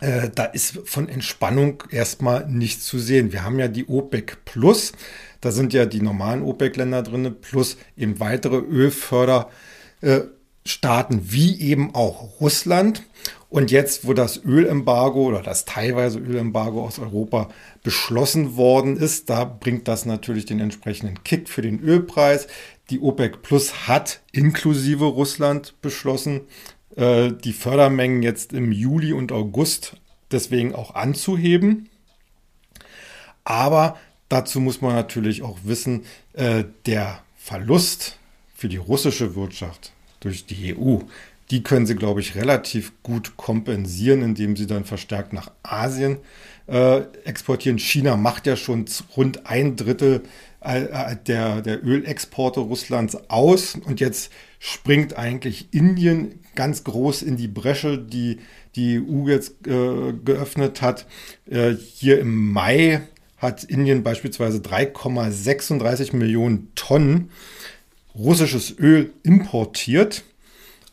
äh, 0.00 0.28
da 0.34 0.44
ist 0.44 0.80
von 0.84 1.08
Entspannung 1.08 1.84
erstmal 1.90 2.48
nichts 2.48 2.84
zu 2.86 2.98
sehen. 2.98 3.32
Wir 3.32 3.44
haben 3.44 3.58
ja 3.58 3.68
die 3.68 3.86
OPEC 3.86 4.44
Plus, 4.44 4.92
da 5.40 5.50
sind 5.50 5.72
ja 5.72 5.86
die 5.86 6.02
normalen 6.02 6.42
OPEC-Länder 6.42 7.02
drin, 7.02 7.36
plus 7.40 7.76
eben 7.96 8.20
weitere 8.20 8.56
Ölförderstaaten 8.56 9.60
wie 11.22 11.60
eben 11.60 11.94
auch 11.94 12.40
Russland. 12.40 13.02
Und 13.54 13.70
jetzt, 13.70 14.04
wo 14.04 14.14
das 14.14 14.44
Ölembargo 14.44 15.26
oder 15.26 15.40
das 15.40 15.64
teilweise 15.64 16.18
Ölembargo 16.18 16.84
aus 16.84 16.98
Europa 16.98 17.50
beschlossen 17.84 18.56
worden 18.56 18.96
ist, 18.96 19.30
da 19.30 19.44
bringt 19.44 19.86
das 19.86 20.06
natürlich 20.06 20.44
den 20.44 20.58
entsprechenden 20.58 21.22
Kick 21.22 21.48
für 21.48 21.62
den 21.62 21.78
Ölpreis. 21.78 22.48
Die 22.90 22.98
OPEC 22.98 23.42
Plus 23.42 23.86
hat 23.86 24.22
inklusive 24.32 25.04
Russland 25.04 25.80
beschlossen, 25.82 26.40
äh, 26.96 27.30
die 27.30 27.52
Fördermengen 27.52 28.24
jetzt 28.24 28.52
im 28.52 28.72
Juli 28.72 29.12
und 29.12 29.30
August 29.30 29.98
deswegen 30.32 30.74
auch 30.74 30.96
anzuheben. 30.96 31.88
Aber 33.44 33.96
dazu 34.28 34.58
muss 34.58 34.80
man 34.80 34.96
natürlich 34.96 35.42
auch 35.42 35.58
wissen, 35.62 36.06
äh, 36.32 36.64
der 36.86 37.22
Verlust 37.36 38.18
für 38.56 38.66
die 38.68 38.78
russische 38.78 39.36
Wirtschaft 39.36 39.92
durch 40.18 40.44
die 40.44 40.74
EU, 40.76 40.98
die 41.50 41.62
können 41.62 41.86
sie, 41.86 41.94
glaube 41.94 42.20
ich, 42.20 42.34
relativ 42.34 42.92
gut 43.02 43.36
kompensieren, 43.36 44.22
indem 44.22 44.56
sie 44.56 44.66
dann 44.66 44.84
verstärkt 44.84 45.32
nach 45.32 45.50
Asien 45.62 46.18
äh, 46.66 47.02
exportieren. 47.24 47.78
China 47.78 48.16
macht 48.16 48.46
ja 48.46 48.56
schon 48.56 48.86
rund 49.16 49.46
ein 49.46 49.76
Drittel 49.76 50.22
äh, 50.60 51.16
der, 51.26 51.60
der 51.60 51.84
Ölexporte 51.84 52.60
Russlands 52.60 53.16
aus 53.28 53.74
und 53.74 54.00
jetzt 54.00 54.32
springt 54.58 55.18
eigentlich 55.18 55.68
Indien 55.72 56.40
ganz 56.54 56.84
groß 56.84 57.22
in 57.22 57.36
die 57.36 57.48
Bresche, 57.48 57.98
die 57.98 58.38
die 58.76 58.98
EU 58.98 59.28
jetzt 59.28 59.66
äh, 59.66 60.12
geöffnet 60.24 60.82
hat. 60.82 61.06
Äh, 61.48 61.74
hier 61.74 62.18
im 62.18 62.52
Mai 62.52 63.02
hat 63.36 63.64
Indien 63.64 64.02
beispielsweise 64.02 64.58
3,36 64.58 66.16
Millionen 66.16 66.72
Tonnen 66.74 67.30
russisches 68.14 68.76
Öl 68.78 69.12
importiert. 69.22 70.24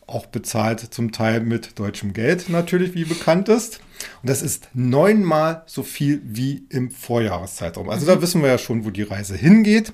Auch 0.06 0.26
bezahlt 0.26 0.80
zum 0.80 1.12
Teil 1.12 1.40
mit 1.40 1.78
deutschem 1.78 2.12
Geld 2.12 2.48
natürlich, 2.48 2.94
wie 2.94 3.04
bekannt 3.04 3.48
ist. 3.48 3.80
Und 4.22 4.30
das 4.30 4.42
ist 4.42 4.68
neunmal 4.74 5.62
so 5.66 5.82
viel 5.82 6.20
wie 6.24 6.64
im 6.68 6.90
Vorjahreszeitraum. 6.90 7.88
Also 7.88 8.06
da 8.06 8.20
wissen 8.20 8.42
wir 8.42 8.48
ja 8.48 8.58
schon, 8.58 8.84
wo 8.84 8.90
die 8.90 9.02
Reise 9.02 9.36
hingeht. 9.36 9.92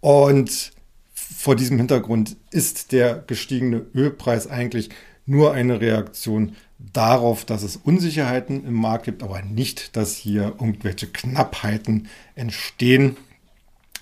Und 0.00 0.72
vor 1.14 1.56
diesem 1.56 1.78
Hintergrund 1.78 2.36
ist 2.50 2.92
der 2.92 3.22
gestiegene 3.26 3.86
Ölpreis 3.94 4.46
eigentlich 4.46 4.90
nur 5.26 5.52
eine 5.52 5.80
Reaktion 5.80 6.56
darauf, 6.78 7.44
dass 7.44 7.62
es 7.62 7.76
Unsicherheiten 7.76 8.64
im 8.64 8.74
Markt 8.74 9.04
gibt, 9.04 9.22
aber 9.22 9.42
nicht, 9.42 9.96
dass 9.96 10.16
hier 10.16 10.54
irgendwelche 10.60 11.06
Knappheiten 11.06 12.08
entstehen. 12.34 13.16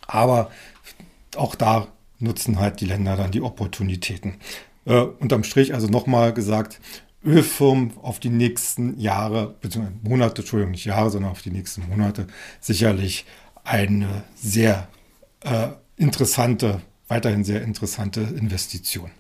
Aber 0.07 0.51
auch 1.37 1.55
da 1.55 1.89
nutzen 2.19 2.59
halt 2.59 2.81
die 2.81 2.87
Länder 2.87 3.17
dann 3.17 3.31
die 3.31 3.43
Opportunitäten. 3.43 4.35
Äh, 4.85 5.01
unterm 5.01 5.45
Strich 5.45 5.75
also 5.75 5.89
nochmal 5.89 6.33
gesagt, 6.33 6.81
Ölfirmen 7.25 7.93
auf 8.01 8.19
die 8.19 8.31
nächsten 8.31 8.99
Jahre, 8.99 9.55
beziehungsweise 9.61 9.99
Monate, 10.03 10.41
Entschuldigung, 10.43 10.73
nicht 10.73 10.87
Jahre, 10.87 11.11
sondern 11.11 11.33
auf 11.33 11.43
die 11.43 11.51
nächsten 11.51 11.87
Monate 11.89 12.27
sicherlich 12.61 13.27
eine 13.63 14.25
sehr 14.35 14.89
äh, 15.45 15.69
interessante, 15.97 16.81
weiterhin 17.09 17.45
sehr 17.45 17.63
interessante 17.63 18.21
Investition. 18.21 19.11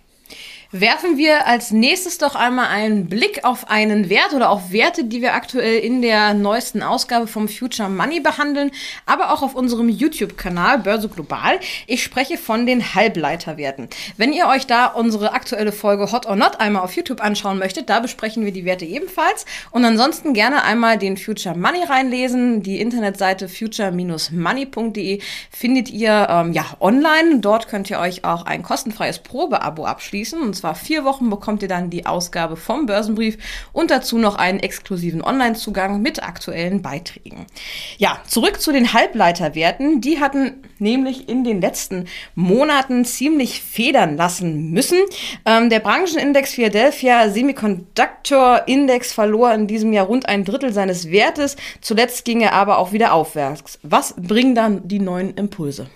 Werfen 0.72 1.16
wir 1.16 1.48
als 1.48 1.72
nächstes 1.72 2.18
doch 2.18 2.36
einmal 2.36 2.68
einen 2.68 3.08
Blick 3.08 3.42
auf 3.42 3.68
einen 3.68 4.08
Wert 4.08 4.34
oder 4.34 4.50
auf 4.50 4.70
Werte, 4.70 5.02
die 5.02 5.20
wir 5.20 5.34
aktuell 5.34 5.80
in 5.80 6.00
der 6.00 6.32
neuesten 6.32 6.84
Ausgabe 6.84 7.26
vom 7.26 7.48
Future 7.48 7.88
Money 7.88 8.20
behandeln, 8.20 8.70
aber 9.04 9.32
auch 9.32 9.42
auf 9.42 9.56
unserem 9.56 9.88
YouTube-Kanal 9.88 10.78
Börse 10.78 11.08
Global. 11.08 11.58
Ich 11.88 12.04
spreche 12.04 12.38
von 12.38 12.66
den 12.66 12.94
Halbleiterwerten. 12.94 13.88
Wenn 14.16 14.32
ihr 14.32 14.46
euch 14.46 14.68
da 14.68 14.86
unsere 14.86 15.32
aktuelle 15.32 15.72
Folge 15.72 16.12
Hot 16.12 16.26
or 16.26 16.36
Not 16.36 16.60
einmal 16.60 16.84
auf 16.84 16.94
YouTube 16.94 17.20
anschauen 17.20 17.58
möchtet, 17.58 17.90
da 17.90 17.98
besprechen 17.98 18.44
wir 18.44 18.52
die 18.52 18.64
Werte 18.64 18.84
ebenfalls. 18.84 19.46
Und 19.72 19.84
ansonsten 19.84 20.34
gerne 20.34 20.62
einmal 20.62 20.98
den 20.98 21.16
Future 21.16 21.56
Money 21.56 21.82
reinlesen. 21.82 22.62
Die 22.62 22.80
Internetseite 22.80 23.48
future-money.de 23.48 25.20
findet 25.50 25.90
ihr 25.90 26.28
ähm, 26.30 26.52
ja 26.52 26.64
online. 26.78 27.40
Dort 27.40 27.66
könnt 27.66 27.90
ihr 27.90 27.98
euch 27.98 28.24
auch 28.24 28.46
ein 28.46 28.62
kostenfreies 28.62 29.18
Probeabo 29.18 29.84
abschließen. 29.84 30.40
Und 30.40 30.59
zwar 30.60 30.74
vier 30.74 31.04
Wochen 31.04 31.30
bekommt 31.30 31.62
ihr 31.62 31.68
dann 31.68 31.90
die 31.90 32.06
Ausgabe 32.06 32.56
vom 32.56 32.86
Börsenbrief 32.86 33.38
und 33.72 33.90
dazu 33.90 34.18
noch 34.18 34.36
einen 34.36 34.60
exklusiven 34.60 35.22
Online-Zugang 35.22 36.02
mit 36.02 36.22
aktuellen 36.22 36.82
Beiträgen. 36.82 37.46
Ja, 37.96 38.20
zurück 38.26 38.60
zu 38.60 38.72
den 38.72 38.92
Halbleiterwerten. 38.92 40.00
Die 40.00 40.20
hatten 40.20 40.62
nämlich 40.78 41.28
in 41.28 41.44
den 41.44 41.60
letzten 41.60 42.06
Monaten 42.34 43.04
ziemlich 43.04 43.62
federn 43.62 44.16
lassen 44.16 44.70
müssen. 44.70 44.98
Ähm, 45.46 45.70
der 45.70 45.80
Branchenindex 45.80 46.52
Philadelphia 46.54 47.30
Semiconductor 47.30 48.62
Index 48.66 49.12
verlor 49.12 49.54
in 49.54 49.66
diesem 49.66 49.92
Jahr 49.92 50.06
rund 50.06 50.28
ein 50.28 50.44
Drittel 50.44 50.72
seines 50.72 51.10
Wertes. 51.10 51.56
Zuletzt 51.80 52.24
ging 52.26 52.42
er 52.42 52.52
aber 52.52 52.78
auch 52.78 52.92
wieder 52.92 53.14
aufwärts. 53.14 53.78
Was 53.82 54.14
bringen 54.16 54.54
dann 54.54 54.86
die 54.86 55.00
neuen 55.00 55.34
Impulse? 55.34 55.88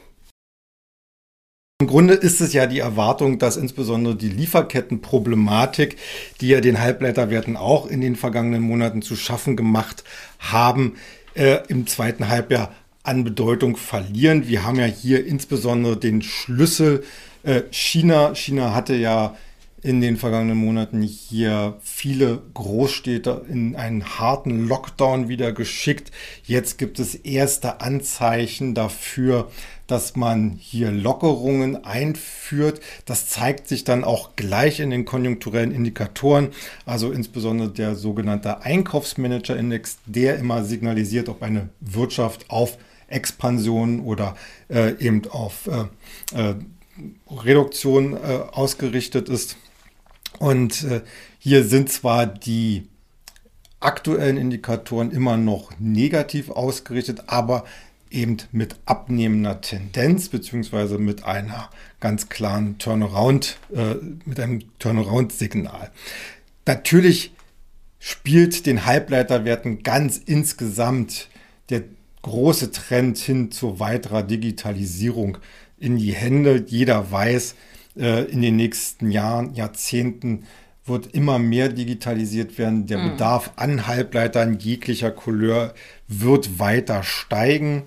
Im 1.80 1.88
Grunde 1.88 2.14
ist 2.14 2.40
es 2.40 2.52
ja 2.52 2.66
die 2.66 2.78
Erwartung, 2.78 3.40
dass 3.40 3.56
insbesondere 3.56 4.14
die 4.14 4.28
Lieferkettenproblematik, 4.28 5.96
die 6.40 6.46
ja 6.46 6.60
den 6.60 6.80
Halbleiterwerten 6.80 7.56
auch 7.56 7.88
in 7.88 8.00
den 8.00 8.14
vergangenen 8.14 8.62
Monaten 8.62 9.02
zu 9.02 9.16
schaffen 9.16 9.56
gemacht 9.56 10.04
haben, 10.38 10.94
äh, 11.34 11.66
im 11.66 11.88
zweiten 11.88 12.28
Halbjahr 12.28 12.72
an 13.02 13.24
Bedeutung 13.24 13.76
verlieren. 13.76 14.46
Wir 14.46 14.62
haben 14.62 14.78
ja 14.78 14.84
hier 14.84 15.26
insbesondere 15.26 15.96
den 15.96 16.22
Schlüssel 16.22 17.02
äh, 17.42 17.62
China. 17.72 18.36
China 18.36 18.72
hatte 18.72 18.94
ja 18.94 19.36
in 19.82 20.00
den 20.00 20.16
vergangenen 20.16 20.56
Monaten 20.56 21.02
hier 21.02 21.76
viele 21.82 22.40
Großstädte 22.54 23.44
in 23.50 23.74
einen 23.74 24.18
harten 24.18 24.66
Lockdown 24.66 25.28
wieder 25.28 25.52
geschickt. 25.52 26.12
Jetzt 26.44 26.78
gibt 26.78 27.00
es 27.00 27.16
erste 27.16 27.80
Anzeichen 27.82 28.74
dafür, 28.74 29.50
dass 29.86 30.16
man 30.16 30.56
hier 30.58 30.90
Lockerungen 30.90 31.84
einführt. 31.84 32.80
Das 33.04 33.28
zeigt 33.28 33.68
sich 33.68 33.84
dann 33.84 34.04
auch 34.04 34.36
gleich 34.36 34.80
in 34.80 34.90
den 34.90 35.04
konjunkturellen 35.04 35.72
Indikatoren, 35.72 36.48
also 36.86 37.12
insbesondere 37.12 37.70
der 37.70 37.94
sogenannte 37.94 38.62
Einkaufsmanager-Index, 38.62 39.98
der 40.06 40.38
immer 40.38 40.64
signalisiert, 40.64 41.28
ob 41.28 41.42
eine 41.42 41.68
Wirtschaft 41.80 42.50
auf 42.50 42.78
Expansion 43.08 44.00
oder 44.00 44.36
äh, 44.68 44.98
eben 44.98 45.22
auf 45.28 45.68
äh, 45.68 46.50
äh, 46.50 46.54
Reduktion 47.30 48.14
äh, 48.14 48.40
ausgerichtet 48.52 49.28
ist. 49.28 49.56
Und 50.38 50.84
äh, 50.84 51.02
hier 51.38 51.64
sind 51.64 51.90
zwar 51.90 52.26
die 52.26 52.88
aktuellen 53.80 54.38
Indikatoren 54.38 55.10
immer 55.10 55.36
noch 55.36 55.72
negativ 55.78 56.50
ausgerichtet, 56.50 57.24
aber 57.26 57.64
eben 58.14 58.36
mit 58.52 58.76
abnehmender 58.86 59.60
Tendenz 59.60 60.28
beziehungsweise 60.28 60.98
mit 60.98 61.24
einer 61.24 61.70
ganz 62.00 62.28
klaren 62.28 62.78
Turnaround, 62.78 63.58
äh, 63.74 63.96
mit 64.24 64.40
einem 64.40 64.62
Turnaround-Signal. 64.78 65.90
Natürlich 66.66 67.32
spielt 67.98 68.66
den 68.66 68.86
Halbleiterwerten 68.86 69.82
ganz 69.82 70.18
insgesamt 70.18 71.28
der 71.70 71.84
große 72.22 72.70
Trend 72.70 73.18
hin 73.18 73.50
zu 73.50 73.80
weiterer 73.80 74.22
Digitalisierung 74.22 75.38
in 75.78 75.96
die 75.96 76.12
Hände. 76.12 76.64
Jeder 76.66 77.10
weiß, 77.10 77.54
äh, 77.96 78.24
in 78.24 78.42
den 78.42 78.56
nächsten 78.56 79.10
Jahren, 79.10 79.54
Jahrzehnten 79.54 80.44
wird 80.86 81.14
immer 81.14 81.38
mehr 81.38 81.68
digitalisiert 81.68 82.58
werden. 82.58 82.86
Der 82.86 82.98
mhm. 82.98 83.10
Bedarf 83.12 83.52
an 83.56 83.86
Halbleitern 83.86 84.58
jeglicher 84.58 85.10
Couleur 85.10 85.74
wird 86.08 86.58
weiter 86.58 87.02
steigen. 87.02 87.84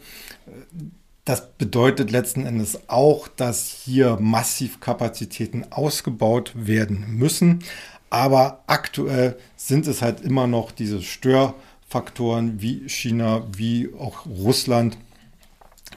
Das 1.25 1.49
bedeutet 1.57 2.09
letzten 2.09 2.45
Endes 2.45 2.87
auch, 2.87 3.27
dass 3.27 3.67
hier 3.67 4.17
massiv 4.19 4.79
Kapazitäten 4.79 5.65
ausgebaut 5.71 6.53
werden 6.55 7.17
müssen. 7.17 7.63
Aber 8.09 8.63
aktuell 8.67 9.37
sind 9.57 9.87
es 9.87 10.01
halt 10.01 10.21
immer 10.21 10.47
noch 10.47 10.71
diese 10.71 11.01
Störfaktoren 11.01 12.61
wie 12.61 12.87
China, 12.87 13.45
wie 13.51 13.89
auch 13.99 14.25
Russland, 14.25 14.97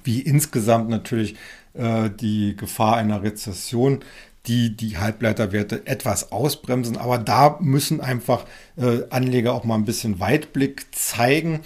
wie 0.03 0.21
insgesamt 0.21 0.89
natürlich 0.89 1.37
äh, 1.75 2.11
die 2.11 2.57
Gefahr 2.57 2.97
einer 2.97 3.23
Rezession, 3.23 4.01
die 4.47 4.77
die 4.77 4.99
Halbleiterwerte 4.99 5.87
etwas 5.87 6.33
ausbremsen. 6.33 6.97
Aber 6.97 7.19
da 7.19 7.59
müssen 7.61 8.01
einfach 8.01 8.47
äh, 8.77 9.03
Anleger 9.11 9.53
auch 9.55 9.65
mal 9.65 9.75
ein 9.75 9.85
bisschen 9.85 10.21
Weitblick 10.21 10.87
zeigen. 10.95 11.61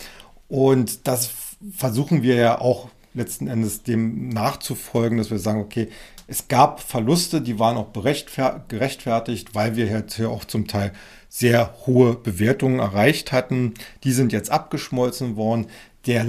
Und 0.48 1.06
das 1.06 1.30
versuchen 1.72 2.22
wir 2.22 2.34
ja 2.34 2.60
auch 2.60 2.88
letzten 3.14 3.46
Endes 3.46 3.82
dem 3.84 4.28
nachzufolgen, 4.28 5.18
dass 5.18 5.30
wir 5.30 5.38
sagen, 5.38 5.60
okay, 5.60 5.88
es 6.26 6.48
gab 6.48 6.80
Verluste, 6.80 7.40
die 7.40 7.58
waren 7.58 7.76
auch 7.76 7.92
gerechtfertigt, 7.92 9.54
weil 9.54 9.76
wir 9.76 9.86
jetzt 9.86 10.16
hier 10.16 10.30
auch 10.30 10.44
zum 10.44 10.66
Teil 10.66 10.92
sehr 11.28 11.74
hohe 11.86 12.14
Bewertungen 12.14 12.78
erreicht 12.78 13.30
hatten. 13.30 13.74
Die 14.04 14.12
sind 14.12 14.32
jetzt 14.32 14.50
abgeschmolzen 14.50 15.36
worden. 15.36 15.66
Der 16.06 16.24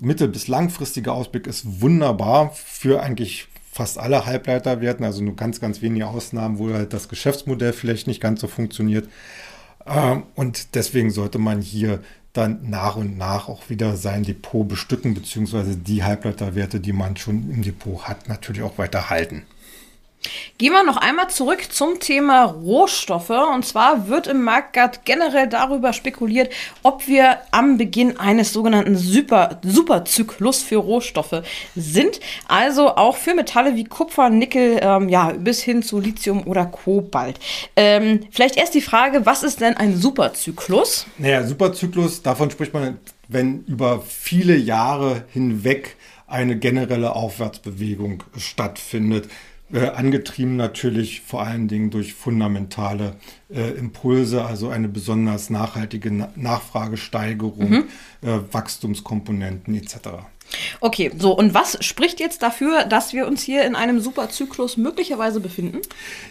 mittel- 0.00 0.28
bis 0.28 0.48
langfristige 0.48 1.12
Ausblick 1.12 1.46
ist 1.46 1.80
wunderbar 1.80 2.52
für 2.52 3.02
eigentlich 3.02 3.48
fast 3.80 3.96
alle 3.96 4.26
Halbleiterwerten, 4.26 5.06
also 5.06 5.24
nur 5.24 5.36
ganz, 5.36 5.58
ganz 5.58 5.80
wenige 5.80 6.06
Ausnahmen, 6.06 6.58
wo 6.58 6.70
halt 6.70 6.92
das 6.92 7.08
Geschäftsmodell 7.08 7.72
vielleicht 7.72 8.06
nicht 8.08 8.20
ganz 8.20 8.42
so 8.42 8.46
funktioniert. 8.46 9.08
Ähm, 9.86 10.24
und 10.34 10.74
deswegen 10.74 11.10
sollte 11.10 11.38
man 11.38 11.62
hier 11.62 12.00
dann 12.34 12.68
nach 12.68 12.96
und 12.96 13.16
nach 13.16 13.48
auch 13.48 13.70
wieder 13.70 13.96
sein 13.96 14.22
Depot 14.22 14.68
bestücken, 14.68 15.14
beziehungsweise 15.14 15.78
die 15.78 16.04
Halbleiterwerte, 16.04 16.78
die 16.78 16.92
man 16.92 17.16
schon 17.16 17.50
im 17.50 17.62
Depot 17.62 18.02
hat, 18.02 18.28
natürlich 18.28 18.60
auch 18.60 18.76
weiter 18.76 19.08
halten. 19.08 19.44
Gehen 20.58 20.72
wir 20.72 20.84
noch 20.84 20.98
einmal 20.98 21.30
zurück 21.30 21.72
zum 21.72 21.98
Thema 21.98 22.44
Rohstoffe. 22.44 23.30
Und 23.30 23.64
zwar 23.64 24.08
wird 24.08 24.26
im 24.26 24.42
Markt 24.42 24.76
generell 25.04 25.48
darüber 25.48 25.92
spekuliert, 25.94 26.52
ob 26.82 27.06
wir 27.08 27.38
am 27.50 27.78
Beginn 27.78 28.18
eines 28.18 28.52
sogenannten 28.52 28.96
Super, 28.96 29.60
Superzyklus 29.62 30.62
für 30.62 30.76
Rohstoffe 30.76 31.42
sind. 31.74 32.20
Also 32.48 32.96
auch 32.96 33.16
für 33.16 33.34
Metalle 33.34 33.74
wie 33.76 33.84
Kupfer, 33.84 34.28
Nickel, 34.28 34.80
ähm, 34.82 35.08
ja, 35.08 35.32
bis 35.32 35.62
hin 35.62 35.82
zu 35.82 35.98
Lithium 35.98 36.46
oder 36.46 36.66
Kobalt. 36.66 37.40
Ähm, 37.74 38.26
vielleicht 38.30 38.56
erst 38.56 38.74
die 38.74 38.82
Frage, 38.82 39.24
was 39.24 39.42
ist 39.42 39.60
denn 39.60 39.76
ein 39.76 39.96
Superzyklus? 39.96 41.06
Naja, 41.16 41.44
Superzyklus, 41.44 42.22
davon 42.22 42.50
spricht 42.50 42.74
man, 42.74 42.98
wenn 43.28 43.64
über 43.64 44.02
viele 44.02 44.56
Jahre 44.56 45.24
hinweg 45.32 45.96
eine 46.26 46.56
generelle 46.56 47.16
Aufwärtsbewegung 47.16 48.22
stattfindet. 48.36 49.28
Äh, 49.72 49.86
angetrieben 49.86 50.56
natürlich 50.56 51.20
vor 51.20 51.42
allen 51.42 51.68
Dingen 51.68 51.90
durch 51.90 52.14
fundamentale 52.14 53.14
äh, 53.48 53.70
Impulse, 53.70 54.44
also 54.44 54.68
eine 54.68 54.88
besonders 54.88 55.48
nachhaltige 55.48 56.10
Na 56.10 56.28
Nachfragesteigerung, 56.34 57.70
mhm. 57.70 57.84
äh, 58.22 58.40
Wachstumskomponenten 58.50 59.76
etc. 59.76 59.96
Okay, 60.80 61.12
so 61.16 61.36
und 61.36 61.54
was 61.54 61.84
spricht 61.84 62.18
jetzt 62.18 62.42
dafür, 62.42 62.84
dass 62.84 63.12
wir 63.12 63.28
uns 63.28 63.42
hier 63.42 63.64
in 63.64 63.76
einem 63.76 64.00
Superzyklus 64.00 64.76
möglicherweise 64.76 65.38
befinden? 65.38 65.78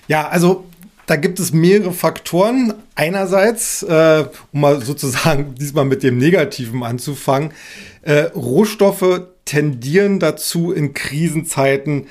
Ja, 0.09 0.27
also 0.27 0.65
da 1.05 1.15
gibt 1.15 1.39
es 1.39 1.53
mehrere 1.53 1.93
Faktoren. 1.93 2.73
Einerseits, 2.95 3.83
äh, 3.83 4.25
um 4.51 4.59
mal 4.59 4.81
sozusagen 4.83 5.55
diesmal 5.59 5.85
mit 5.85 6.03
dem 6.03 6.17
Negativen 6.17 6.83
anzufangen, 6.83 7.53
äh, 8.01 8.23
Rohstoffe 8.35 9.21
tendieren 9.45 10.19
dazu, 10.19 10.71
in 10.71 10.93
Krisenzeiten 10.93 12.07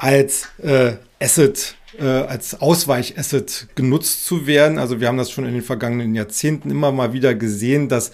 als 0.00 0.48
äh, 0.62 0.92
Asset 1.20 1.76
äh, 1.98 2.04
als 2.04 2.60
Ausweichasset 2.60 3.68
genutzt 3.74 4.24
zu 4.24 4.46
werden. 4.46 4.78
Also 4.78 5.00
wir 5.00 5.08
haben 5.08 5.18
das 5.18 5.30
schon 5.30 5.44
in 5.44 5.52
den 5.52 5.62
vergangenen 5.62 6.14
Jahrzehnten 6.14 6.70
immer 6.70 6.92
mal 6.92 7.12
wieder 7.12 7.34
gesehen, 7.34 7.88
dass 7.88 8.12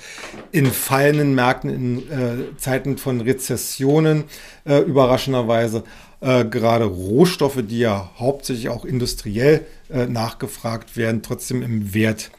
in 0.50 0.66
fallenden 0.66 1.34
Märkten, 1.34 1.70
in 1.70 1.98
äh, 2.10 2.56
Zeiten 2.56 2.98
von 2.98 3.20
Rezessionen 3.20 4.24
äh, 4.64 4.78
überraschenderweise 4.78 5.84
äh, 6.20 6.44
gerade 6.44 6.86
Rohstoffe, 6.86 7.62
die 7.62 7.80
ja 7.80 8.10
hauptsächlich 8.18 8.70
auch 8.70 8.84
industriell 8.84 9.66
äh, 9.88 10.06
nachgefragt 10.06 10.96
werden, 10.96 11.22
trotzdem 11.22 11.62
im 11.62 11.94
Wert 11.94 12.30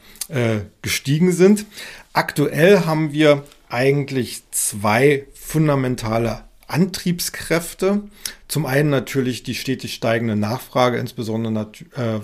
gestiegen 0.82 1.32
sind. 1.32 1.64
Aktuell 2.12 2.84
haben 2.84 3.14
wir 3.14 3.44
eigentlich 3.70 4.42
zwei 4.50 5.24
fundamentale 5.32 6.40
Antriebskräfte. 6.68 8.02
Zum 8.46 8.66
einen 8.66 8.90
natürlich 8.90 9.42
die 9.42 9.54
stetig 9.54 9.94
steigende 9.94 10.36
Nachfrage, 10.36 10.98
insbesondere 10.98 11.70
äh, 11.96 12.20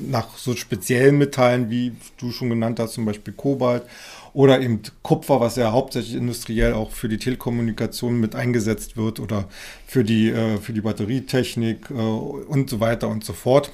nach 0.00 0.36
so 0.36 0.56
speziellen 0.56 1.18
Metallen, 1.18 1.70
wie 1.70 1.92
du 2.18 2.32
schon 2.32 2.48
genannt 2.50 2.80
hast, 2.80 2.94
zum 2.94 3.04
Beispiel 3.04 3.34
Kobalt 3.34 3.84
oder 4.32 4.60
eben 4.60 4.82
Kupfer, 5.02 5.40
was 5.40 5.56
ja 5.56 5.72
hauptsächlich 5.72 6.14
industriell 6.14 6.74
auch 6.74 6.90
für 6.90 7.08
die 7.08 7.18
Telekommunikation 7.18 8.18
mit 8.18 8.34
eingesetzt 8.34 8.96
wird 8.96 9.20
oder 9.20 9.48
für 9.86 10.04
die, 10.04 10.30
äh, 10.30 10.58
für 10.58 10.72
die 10.72 10.82
Batterietechnik 10.82 11.90
äh, 11.90 11.94
und 11.94 12.68
so 12.68 12.80
weiter 12.80 13.08
und 13.08 13.24
so 13.24 13.32
fort. 13.32 13.70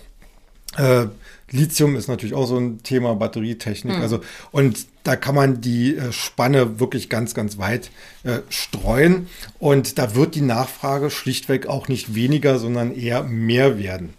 Äh, 0.77 1.07
Lithium 1.51 1.97
ist 1.97 2.09
natürlich 2.09 2.35
auch 2.35 2.47
so 2.47 2.57
ein 2.57 2.83
Thema, 2.83 3.15
Batterietechnik. 3.15 3.97
Mhm. 3.97 4.03
Also, 4.03 4.21
und 4.53 4.87
da 5.05 5.17
kann 5.17 5.35
man 5.35 5.61
die 5.61 5.97
äh, 5.97 6.13
Spanne 6.13 6.81
wirklich 6.81 7.11
ganz, 7.11 7.35
ganz 7.35 7.59
weit 7.59 7.91
äh, 8.25 8.39
streuen. 8.49 9.27
Und 9.59 9.99
da 9.99 10.15
wird 10.15 10.35
die 10.35 10.41
Nachfrage 10.41 11.11
schlichtweg 11.11 11.67
auch 11.67 11.89
nicht 11.89 12.15
weniger, 12.15 12.59
sondern 12.59 12.95
eher 12.95 13.23
mehr 13.23 13.79
werden. 13.79 14.15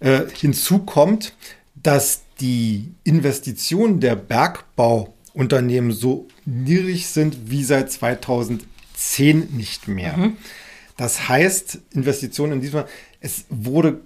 Äh, 0.00 0.22
hinzu 0.32 0.80
kommt, 0.80 1.34
dass 1.74 2.22
die 2.40 2.92
Investitionen 3.02 4.00
der 4.00 4.14
Bergbauunternehmen 4.14 5.90
so 5.90 6.28
niedrig 6.44 7.08
sind 7.08 7.50
wie 7.50 7.64
seit 7.64 7.90
2010 7.90 9.48
nicht 9.56 9.88
mehr. 9.88 10.16
Mhm. 10.16 10.36
Das 10.96 11.28
heißt, 11.28 11.78
Investitionen 11.92 12.54
in 12.54 12.60
diesem, 12.60 12.84
es 13.20 13.44
wurde 13.48 14.00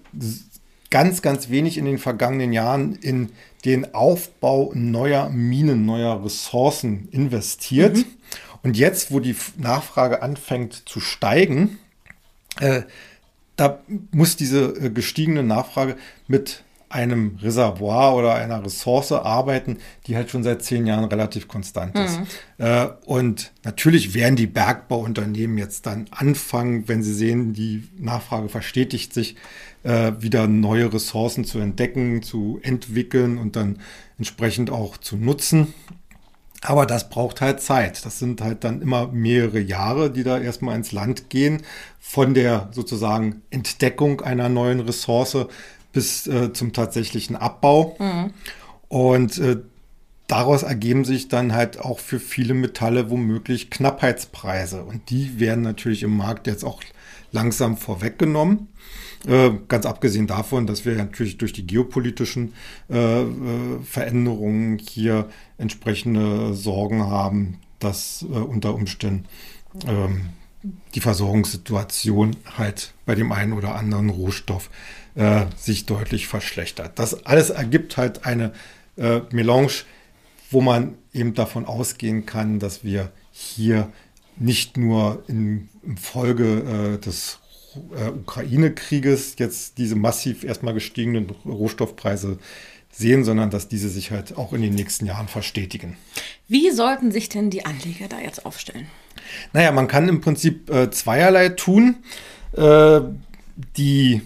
ganz, 0.91 1.23
ganz 1.23 1.51
wenig 1.51 1.79
in 1.79 1.85
den 1.85 1.99
vergangenen 1.99 2.53
Jahren 2.53 2.97
in 2.97 3.31
den 3.65 3.95
Aufbau 3.95 4.73
neuer 4.75 5.31
Minen, 5.31 5.87
neuer 5.87 6.25
Ressourcen 6.25 7.09
investiert. 7.11 7.97
Mhm. 7.97 8.05
Und 8.63 8.77
jetzt, 8.77 9.11
wo 9.11 9.21
die 9.21 9.37
Nachfrage 9.57 10.23
anfängt 10.23 10.89
zu 10.89 11.01
steigen, 11.01 11.79
äh, 12.59 12.83
da 13.57 13.81
muss 14.11 14.37
diese 14.37 14.75
äh, 14.77 14.91
gestiegene 14.91 15.43
Nachfrage 15.43 15.97
mit 16.29 16.63
einem 16.91 17.39
Reservoir 17.41 18.17
oder 18.17 18.35
einer 18.35 18.65
Ressource 18.65 19.13
arbeiten, 19.13 19.79
die 20.07 20.17
halt 20.17 20.29
schon 20.29 20.43
seit 20.43 20.63
zehn 20.63 20.87
Jahren 20.87 21.05
relativ 21.05 21.47
konstant 21.47 21.97
ist. 21.97 22.19
Mhm. 22.19 22.27
Äh, 22.59 22.89
und 23.07 23.53
natürlich 23.65 24.13
werden 24.13 24.35
die 24.35 24.49
Bergbauunternehmen 24.49 25.57
jetzt 25.57 25.87
dann 25.87 26.07
anfangen, 26.11 26.89
wenn 26.89 27.05
sie 27.05 27.15
sehen, 27.15 27.53
die 27.53 27.85
Nachfrage 27.97 28.49
verstetigt 28.49 29.15
sich, 29.15 29.37
äh, 29.85 30.13
wieder 30.19 30.49
neue 30.49 30.93
Ressourcen 30.93 31.45
zu 31.45 31.61
entdecken, 31.61 32.23
zu 32.23 32.59
entwickeln 32.63 33.39
und 33.39 33.55
dann 33.55 33.79
entsprechend 34.19 34.71
auch 34.71 34.97
zu 34.97 35.17
nutzen. 35.17 35.73
Aber 36.63 36.87
das 36.87 37.09
braucht 37.09 37.41
halt 37.41 37.61
Zeit. 37.61 38.05
Das 38.05 38.19
sind 38.19 38.43
halt 38.43 38.65
dann 38.65 38.83
immer 38.83 39.07
mehrere 39.07 39.61
Jahre, 39.61 40.11
die 40.11 40.25
da 40.25 40.39
erstmal 40.39 40.77
ins 40.77 40.93
Land 40.93 41.31
gehen, 41.31 41.63
von 42.01 42.35
der 42.35 42.69
sozusagen 42.73 43.43
Entdeckung 43.51 44.21
einer 44.21 44.49
neuen 44.49 44.81
Ressource 44.81 45.47
bis 45.93 46.27
äh, 46.27 46.53
zum 46.53 46.73
tatsächlichen 46.73 47.37
Abbau. 47.37 47.97
Mhm. 47.99 48.33
Und 48.89 49.39
äh, 49.39 49.59
daraus 50.27 50.63
ergeben 50.63 51.05
sich 51.05 51.29
dann 51.29 51.53
halt 51.53 51.81
auch 51.81 51.99
für 51.99 52.21
viele 52.21 52.55
Metalle 52.55 53.11
womöglich 53.11 53.71
Knappheitspreise. 53.71 54.83
Und 54.85 55.11
die 55.11 55.41
werden 55.41 55.63
natürlich 55.63 56.03
im 56.03 56.17
Markt 56.17 56.47
jetzt 56.47 56.65
auch 56.65 56.83
langsam 57.33 57.77
vorweggenommen. 57.77 58.69
Äh, 59.27 59.51
ganz 59.69 59.87
abgesehen 59.87 60.27
davon, 60.27 60.67
dass 60.67 60.85
wir 60.85 60.95
natürlich 60.97 61.37
durch 61.39 61.53
die 61.53 61.67
geopolitischen 61.67 62.55
äh, 62.89 63.23
äh, 63.23 63.27
Veränderungen 63.85 64.79
hier 64.79 65.29
entsprechende 65.59 66.55
Sorgen 66.55 67.03
haben, 67.03 67.59
dass 67.79 68.23
äh, 68.23 68.35
unter 68.35 68.75
Umständen 68.75 69.27
ähm, 69.87 70.31
die 70.95 71.01
Versorgungssituation 71.01 72.37
halt 72.57 72.93
bei 73.07 73.15
dem 73.15 73.33
einen 73.33 73.53
oder 73.53 73.75
anderen 73.75 74.11
Rohstoff 74.11 74.71
äh, 75.15 75.47
sich 75.57 75.87
deutlich 75.87 76.27
verschlechtert. 76.27 76.99
Das 76.99 77.25
alles 77.27 77.51
ergibt 77.51 77.97
halt 77.97 78.27
eine 78.27 78.53
äh, 78.97 79.21
Melange, 79.31 79.85
wo 80.51 80.61
man 80.61 80.97
eben 81.13 81.35
davon 81.35 81.65
ausgehen 81.65 82.27
kann, 82.27 82.59
dass 82.59 82.85
wir 82.85 83.11
hier 83.33 83.91
nicht 84.37 84.77
nur 84.77 85.23
in, 85.29 85.69
in 85.83 85.97
Folge 85.97 86.97
äh, 86.97 86.99
des 86.99 87.39
äh, 87.97 88.09
Ukraine-Krieges 88.09 89.37
jetzt 89.39 89.79
diese 89.79 89.97
massiv 89.97 90.45
erstmal 90.45 90.75
gestiegenen 90.75 91.31
Rohstoffpreise 91.45 92.39
sehen, 92.91 93.25
sondern 93.25 93.51
dass 93.51 93.69
diese 93.69 93.89
sich 93.89 94.11
halt 94.11 94.37
auch 94.37 94.53
in 94.53 94.63
den 94.63 94.75
nächsten 94.75 95.07
Jahren 95.07 95.29
verstetigen. 95.29 95.97
Wie 96.49 96.71
sollten 96.71 97.13
sich 97.13 97.29
denn 97.29 97.51
die 97.51 97.65
Anleger 97.65 98.09
da 98.09 98.19
jetzt 98.19 98.45
aufstellen? 98.45 98.89
Naja, 99.53 99.73
man 99.73 99.89
kann 99.89 100.09
im 100.09 100.21
Prinzip 100.21 100.71
äh, 100.71 100.91
zweierlei 100.91 101.51
tun. 101.51 101.97
Äh, 102.57 103.01
die 103.77 104.23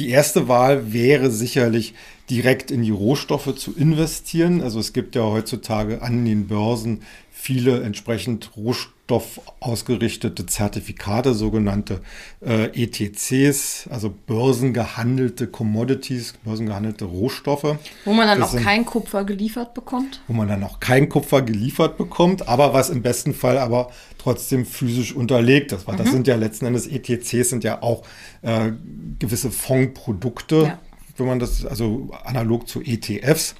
die 0.00 0.08
erste 0.08 0.48
Wahl 0.48 0.94
wäre 0.94 1.30
sicherlich 1.30 1.94
direkt 2.30 2.70
in 2.70 2.82
die 2.82 2.90
Rohstoffe 2.90 3.54
zu 3.56 3.76
investieren. 3.76 4.62
Also 4.62 4.80
es 4.80 4.94
gibt 4.94 5.14
ja 5.14 5.22
heutzutage 5.22 6.00
an 6.00 6.24
den 6.24 6.46
Börsen 6.46 7.02
viele 7.40 7.82
entsprechend 7.82 8.54
Rohstoff 8.54 9.40
ausgerichtete 9.60 10.44
Zertifikate, 10.44 11.32
sogenannte 11.32 12.02
äh, 12.44 12.66
ETCs, 12.66 13.88
also 13.90 14.14
börsengehandelte 14.26 15.46
Commodities, 15.46 16.34
börsengehandelte 16.44 17.06
Rohstoffe. 17.06 17.78
Wo 18.04 18.12
man 18.12 18.28
dann 18.28 18.40
das 18.40 18.48
auch 18.48 18.52
sind, 18.52 18.62
kein 18.62 18.84
Kupfer 18.84 19.24
geliefert 19.24 19.72
bekommt? 19.72 20.20
Wo 20.28 20.34
man 20.34 20.48
dann 20.48 20.62
auch 20.62 20.80
kein 20.80 21.08
Kupfer 21.08 21.40
geliefert 21.40 21.96
bekommt, 21.96 22.46
aber 22.46 22.74
was 22.74 22.90
im 22.90 23.00
besten 23.00 23.32
Fall 23.32 23.56
aber 23.56 23.90
trotzdem 24.18 24.66
physisch 24.66 25.14
unterlegt 25.14 25.72
ist. 25.72 25.86
Weil 25.86 25.94
mhm. 25.94 25.98
das 25.98 26.10
sind 26.10 26.26
ja 26.26 26.36
letzten 26.36 26.66
Endes 26.66 26.86
ETCs, 26.86 27.48
sind 27.48 27.64
ja 27.64 27.82
auch 27.82 28.02
äh, 28.42 28.72
gewisse 29.18 29.50
Fondprodukte, 29.50 30.62
ja. 30.62 30.78
wenn 31.16 31.26
man 31.26 31.38
das, 31.38 31.64
also 31.64 32.10
analog 32.24 32.68
zu 32.68 32.82
ETFs. 32.82 33.54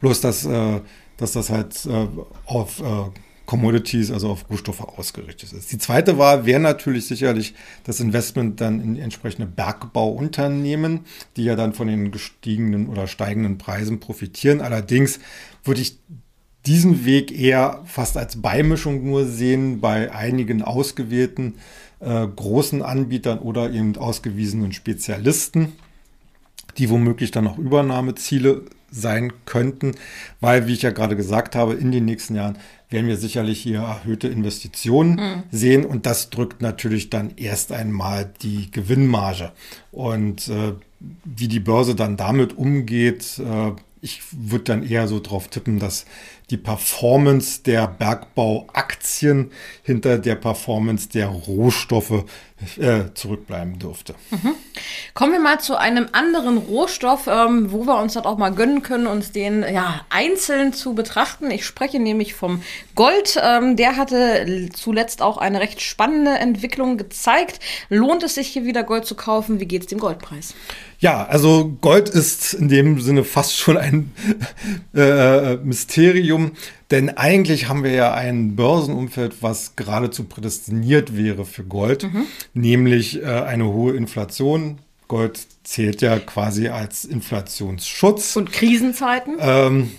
Bloß, 0.00 0.20
dass 0.20 0.44
äh, 0.44 0.80
dass 1.16 1.32
das 1.32 1.50
halt 1.50 1.86
äh, 1.86 2.06
auf 2.46 2.80
äh, 2.80 3.10
Commodities, 3.46 4.10
also 4.10 4.30
auf 4.30 4.48
Rohstoffe 4.48 4.80
ausgerichtet 4.80 5.52
ist. 5.52 5.70
Die 5.70 5.78
zweite 5.78 6.16
Wahl 6.16 6.46
wäre 6.46 6.60
natürlich 6.60 7.06
sicherlich 7.06 7.54
das 7.84 8.00
Investment 8.00 8.60
dann 8.60 8.80
in 8.80 8.96
entsprechende 8.96 9.46
Bergbauunternehmen, 9.46 11.00
die 11.36 11.44
ja 11.44 11.54
dann 11.54 11.74
von 11.74 11.88
den 11.88 12.10
gestiegenen 12.10 12.88
oder 12.88 13.06
steigenden 13.06 13.58
Preisen 13.58 14.00
profitieren. 14.00 14.60
Allerdings 14.60 15.20
würde 15.62 15.82
ich 15.82 15.98
diesen 16.64 17.04
Weg 17.04 17.38
eher 17.38 17.82
fast 17.84 18.16
als 18.16 18.40
Beimischung 18.40 19.04
nur 19.04 19.26
sehen 19.26 19.80
bei 19.80 20.10
einigen 20.12 20.62
ausgewählten 20.62 21.56
äh, 22.00 22.26
großen 22.26 22.80
Anbietern 22.80 23.38
oder 23.38 23.70
eben 23.70 23.96
ausgewiesenen 23.96 24.72
Spezialisten, 24.72 25.72
die 26.78 26.88
womöglich 26.88 27.30
dann 27.30 27.46
auch 27.46 27.58
Übernahmeziele 27.58 28.62
sein 28.94 29.32
könnten, 29.44 29.92
weil, 30.40 30.66
wie 30.66 30.72
ich 30.72 30.82
ja 30.82 30.90
gerade 30.90 31.16
gesagt 31.16 31.56
habe, 31.56 31.74
in 31.74 31.90
den 31.90 32.04
nächsten 32.04 32.34
Jahren 32.34 32.58
werden 32.90 33.08
wir 33.08 33.16
sicherlich 33.16 33.60
hier 33.60 33.80
erhöhte 33.80 34.28
Investitionen 34.28 35.16
mhm. 35.16 35.42
sehen 35.50 35.84
und 35.84 36.06
das 36.06 36.30
drückt 36.30 36.62
natürlich 36.62 37.10
dann 37.10 37.32
erst 37.36 37.72
einmal 37.72 38.32
die 38.42 38.70
Gewinnmarge. 38.70 39.52
Und 39.90 40.48
äh, 40.48 40.74
wie 41.24 41.48
die 41.48 41.60
Börse 41.60 41.94
dann 41.94 42.16
damit 42.16 42.56
umgeht, 42.56 43.38
äh, 43.38 43.72
ich 44.00 44.22
würde 44.30 44.64
dann 44.64 44.86
eher 44.86 45.08
so 45.08 45.18
drauf 45.18 45.48
tippen, 45.48 45.78
dass 45.78 46.04
die 46.50 46.56
Performance 46.56 47.62
der 47.62 47.86
Bergbauaktien 47.86 49.50
hinter 49.82 50.18
der 50.18 50.34
Performance 50.34 51.08
der 51.08 51.28
Rohstoffe 51.28 52.24
äh, 52.78 53.12
zurückbleiben 53.14 53.78
dürfte. 53.78 54.14
Mhm. 54.30 54.54
Kommen 55.14 55.32
wir 55.32 55.40
mal 55.40 55.60
zu 55.60 55.76
einem 55.76 56.06
anderen 56.12 56.58
Rohstoff, 56.58 57.26
ähm, 57.26 57.72
wo 57.72 57.86
wir 57.86 57.98
uns 57.98 58.14
das 58.14 58.24
auch 58.24 58.38
mal 58.38 58.50
gönnen 58.50 58.82
können, 58.82 59.06
uns 59.06 59.32
den 59.32 59.62
ja, 59.62 60.02
einzeln 60.10 60.72
zu 60.72 60.94
betrachten. 60.94 61.50
Ich 61.50 61.64
spreche 61.64 61.98
nämlich 61.98 62.34
vom 62.34 62.62
Gold. 62.94 63.38
Ähm, 63.42 63.76
der 63.76 63.96
hatte 63.96 64.68
zuletzt 64.72 65.22
auch 65.22 65.36
eine 65.36 65.60
recht 65.60 65.80
spannende 65.82 66.32
Entwicklung 66.32 66.96
gezeigt. 66.96 67.60
Lohnt 67.88 68.22
es 68.22 68.34
sich 68.34 68.48
hier 68.48 68.64
wieder 68.64 68.82
Gold 68.82 69.04
zu 69.04 69.14
kaufen? 69.14 69.60
Wie 69.60 69.66
geht 69.66 69.82
es 69.82 69.88
dem 69.88 69.98
Goldpreis? 69.98 70.54
Ja, 71.00 71.26
also 71.26 71.76
Gold 71.80 72.08
ist 72.08 72.54
in 72.54 72.68
dem 72.68 73.00
Sinne 73.00 73.24
fast 73.24 73.58
schon 73.58 73.76
ein 73.76 74.12
äh, 74.94 75.56
Mysterium, 75.56 76.33
denn 76.90 77.10
eigentlich 77.10 77.68
haben 77.68 77.84
wir 77.84 77.92
ja 77.92 78.14
ein 78.14 78.56
Börsenumfeld, 78.56 79.42
was 79.42 79.76
geradezu 79.76 80.24
prädestiniert 80.24 81.16
wäre 81.16 81.44
für 81.44 81.64
Gold, 81.64 82.04
mhm. 82.04 82.26
nämlich 82.52 83.22
äh, 83.22 83.26
eine 83.26 83.66
hohe 83.66 83.94
Inflation. 83.94 84.78
Gold 85.08 85.46
zählt 85.64 86.02
ja 86.02 86.18
quasi 86.18 86.68
als 86.68 87.04
Inflationsschutz. 87.04 88.36
Und 88.36 88.52
Krisenzeiten? 88.52 89.36
Ähm, 89.38 89.90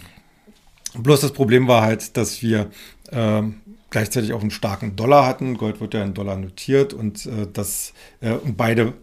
bloß 0.97 1.21
das 1.21 1.31
Problem 1.31 1.67
war 1.67 1.81
halt, 1.81 2.17
dass 2.17 2.41
wir 2.41 2.71
äh, 3.11 3.41
gleichzeitig 3.89 4.33
auch 4.33 4.41
einen 4.41 4.51
starken 4.51 4.95
Dollar 4.95 5.25
hatten. 5.25 5.57
Gold 5.57 5.79
wird 5.79 5.93
ja 5.93 6.03
in 6.03 6.13
Dollar 6.13 6.37
notiert 6.37 6.93
und 6.93 7.25
äh, 7.25 7.47
das 7.51 7.93
äh, 8.21 8.31
und 8.31 8.57
beide 8.57 8.93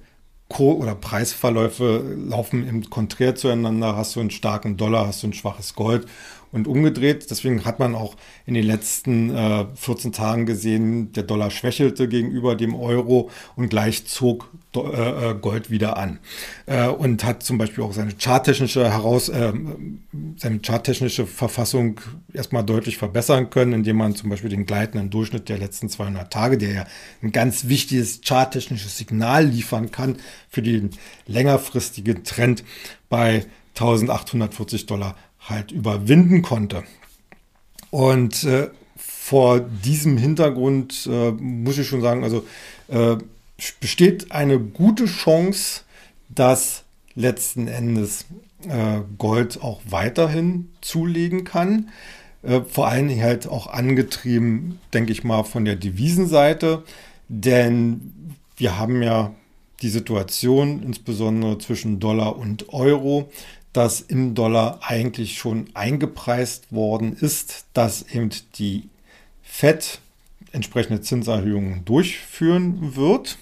Co- 0.49 0.75
oder 0.75 0.95
Preisverläufe 0.95 2.05
laufen 2.29 2.69
im 2.69 2.91
Konträr 2.91 3.35
zueinander. 3.35 3.97
Hast 3.97 4.17
du 4.17 4.21
einen 4.21 4.31
starken 4.31 4.77
Dollar, 4.77 5.07
hast 5.07 5.23
du 5.23 5.29
ein 5.29 5.33
schwaches 5.33 5.75
Gold 5.75 6.07
und 6.53 6.69
umgedreht. 6.69 7.31
Deswegen 7.31 7.65
hat 7.65 7.79
man 7.79 7.95
auch 7.95 8.17
in 8.47 8.55
den 8.55 8.65
letzten 8.65 9.35
äh, 9.35 9.67
14 9.75 10.13
Tagen 10.13 10.47
gesehen, 10.47 11.13
der 11.13 11.25
Dollar 11.25 11.51
schwächelte 11.51 12.07
gegenüber 12.09 12.55
dem 12.55 12.75
Euro 12.75 13.31
und 13.57 13.71
gleich 13.71 14.07
zog 14.07 14.51
äh, 14.77 15.31
äh, 15.31 15.35
Gold 15.35 15.71
wieder 15.71 15.97
an. 15.97 16.19
Äh, 16.67 16.87
und 16.89 17.25
hat 17.25 17.43
zum 17.43 17.59
Beispiel 17.59 17.83
auch 17.83 17.93
seine 17.93 18.13
charttechnische 18.19 18.91
heraus, 18.91 19.29
äh, 19.31 19.53
seine 20.37 20.61
charttechnische 20.61 21.27
Verfassung 21.27 22.01
erstmal 22.33 22.65
deutlich 22.65 22.99
verbessern 22.99 23.51
können, 23.51 23.73
indem 23.73 23.97
man 23.97 24.15
zum 24.15 24.31
Beispiel 24.31 24.51
den 24.51 24.67
gleitenden 24.67 25.11
Durchschnitt 25.11 25.49
der 25.49 25.59
letzten 25.59 25.89
200 25.89 26.33
Tage, 26.33 26.59
der 26.59 26.73
ja 26.73 26.85
ein 27.23 27.33
ganz 27.33 27.69
wichtiges 27.69 28.21
charttechnisches 28.23 28.99
Signal 28.99 29.47
liefern 29.47 29.91
kann 29.91 30.17
für 30.49 30.63
den 30.63 30.91
längerfristigen 31.27 32.25
Trend 32.25 32.63
bei 33.09 33.47
1840 33.75 34.87
Dollar 34.87 35.17
halt 35.49 35.73
überwinden 35.73 36.43
konnte. 36.43 36.85
Und 37.91 38.45
äh, 38.45 38.71
vor 38.97 39.61
diesem 39.61 40.17
Hintergrund 40.17 41.09
äh, 41.11 41.33
muss 41.33 41.79
ich 41.79 41.87
schon 41.87 42.01
sagen, 42.01 42.25
also 42.25 42.45
äh, 42.89 43.17
besteht 43.81 44.33
eine 44.33 44.59
gute 44.59 45.07
Chance, 45.07 45.83
dass 46.29 46.85
letzten 47.15 47.69
Endes 47.69 48.25
äh, 48.69 49.01
Gold 49.19 49.63
auch 49.63 49.81
weiterhin 49.89 50.71
zulegen 50.81 51.45
kann. 51.45 51.91
Äh, 52.43 52.63
vor 52.63 52.89
allen 52.89 53.09
Dingen 53.09 53.23
halt 53.23 53.47
auch 53.47 53.67
angetrieben, 53.67 54.81
denke 54.93 55.13
ich 55.13 55.25
mal, 55.25 55.45
von 55.45 55.65
der 55.65 55.77
Devisenseite. 55.77 56.83
Denn 57.29 58.35
wir 58.57 58.79
haben 58.79 59.03
ja 59.03 59.35
die 59.83 59.89
Situation, 59.89 60.83
insbesondere 60.83 61.59
zwischen 61.59 62.01
Dollar 62.01 62.37
und 62.37 62.73
Euro, 62.73 63.31
dass 63.73 64.01
im 64.01 64.35
Dollar 64.35 64.81
eigentlich 64.83 65.39
schon 65.39 65.69
eingepreist 65.75 66.73
worden 66.73 67.17
ist, 67.19 67.67
dass 67.73 68.03
eben 68.03 68.31
die 68.57 68.89
FED 69.43 70.01
entsprechende 70.53 71.01
Zinserhöhungen 71.01 71.85
durchführen 71.85 72.97
wird. 72.97 73.39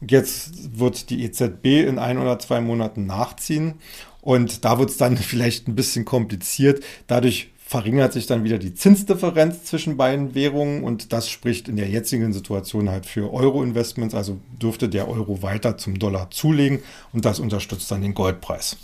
Jetzt 0.00 0.78
wird 0.78 1.10
die 1.10 1.24
EZB 1.24 1.86
in 1.86 1.98
ein 1.98 2.18
oder 2.18 2.38
zwei 2.38 2.60
Monaten 2.60 3.06
nachziehen 3.06 3.74
und 4.20 4.64
da 4.64 4.78
wird 4.78 4.90
es 4.90 4.96
dann 4.96 5.16
vielleicht 5.16 5.68
ein 5.68 5.74
bisschen 5.74 6.04
kompliziert. 6.04 6.84
Dadurch 7.06 7.50
verringert 7.68 8.14
sich 8.14 8.26
dann 8.26 8.44
wieder 8.44 8.58
die 8.58 8.74
Zinsdifferenz 8.74 9.64
zwischen 9.64 9.98
beiden 9.98 10.34
Währungen 10.34 10.84
und 10.84 11.12
das 11.12 11.28
spricht 11.28 11.68
in 11.68 11.76
der 11.76 11.88
jetzigen 11.88 12.32
Situation 12.32 12.88
halt 12.88 13.04
für 13.04 13.32
Euro-Investments. 13.32 14.14
Also 14.14 14.38
dürfte 14.62 14.88
der 14.88 15.08
Euro 15.08 15.42
weiter 15.42 15.76
zum 15.76 15.98
Dollar 15.98 16.30
zulegen 16.30 16.80
und 17.12 17.26
das 17.26 17.40
unterstützt 17.40 17.90
dann 17.90 18.00
den 18.00 18.14
Goldpreis. 18.14 18.78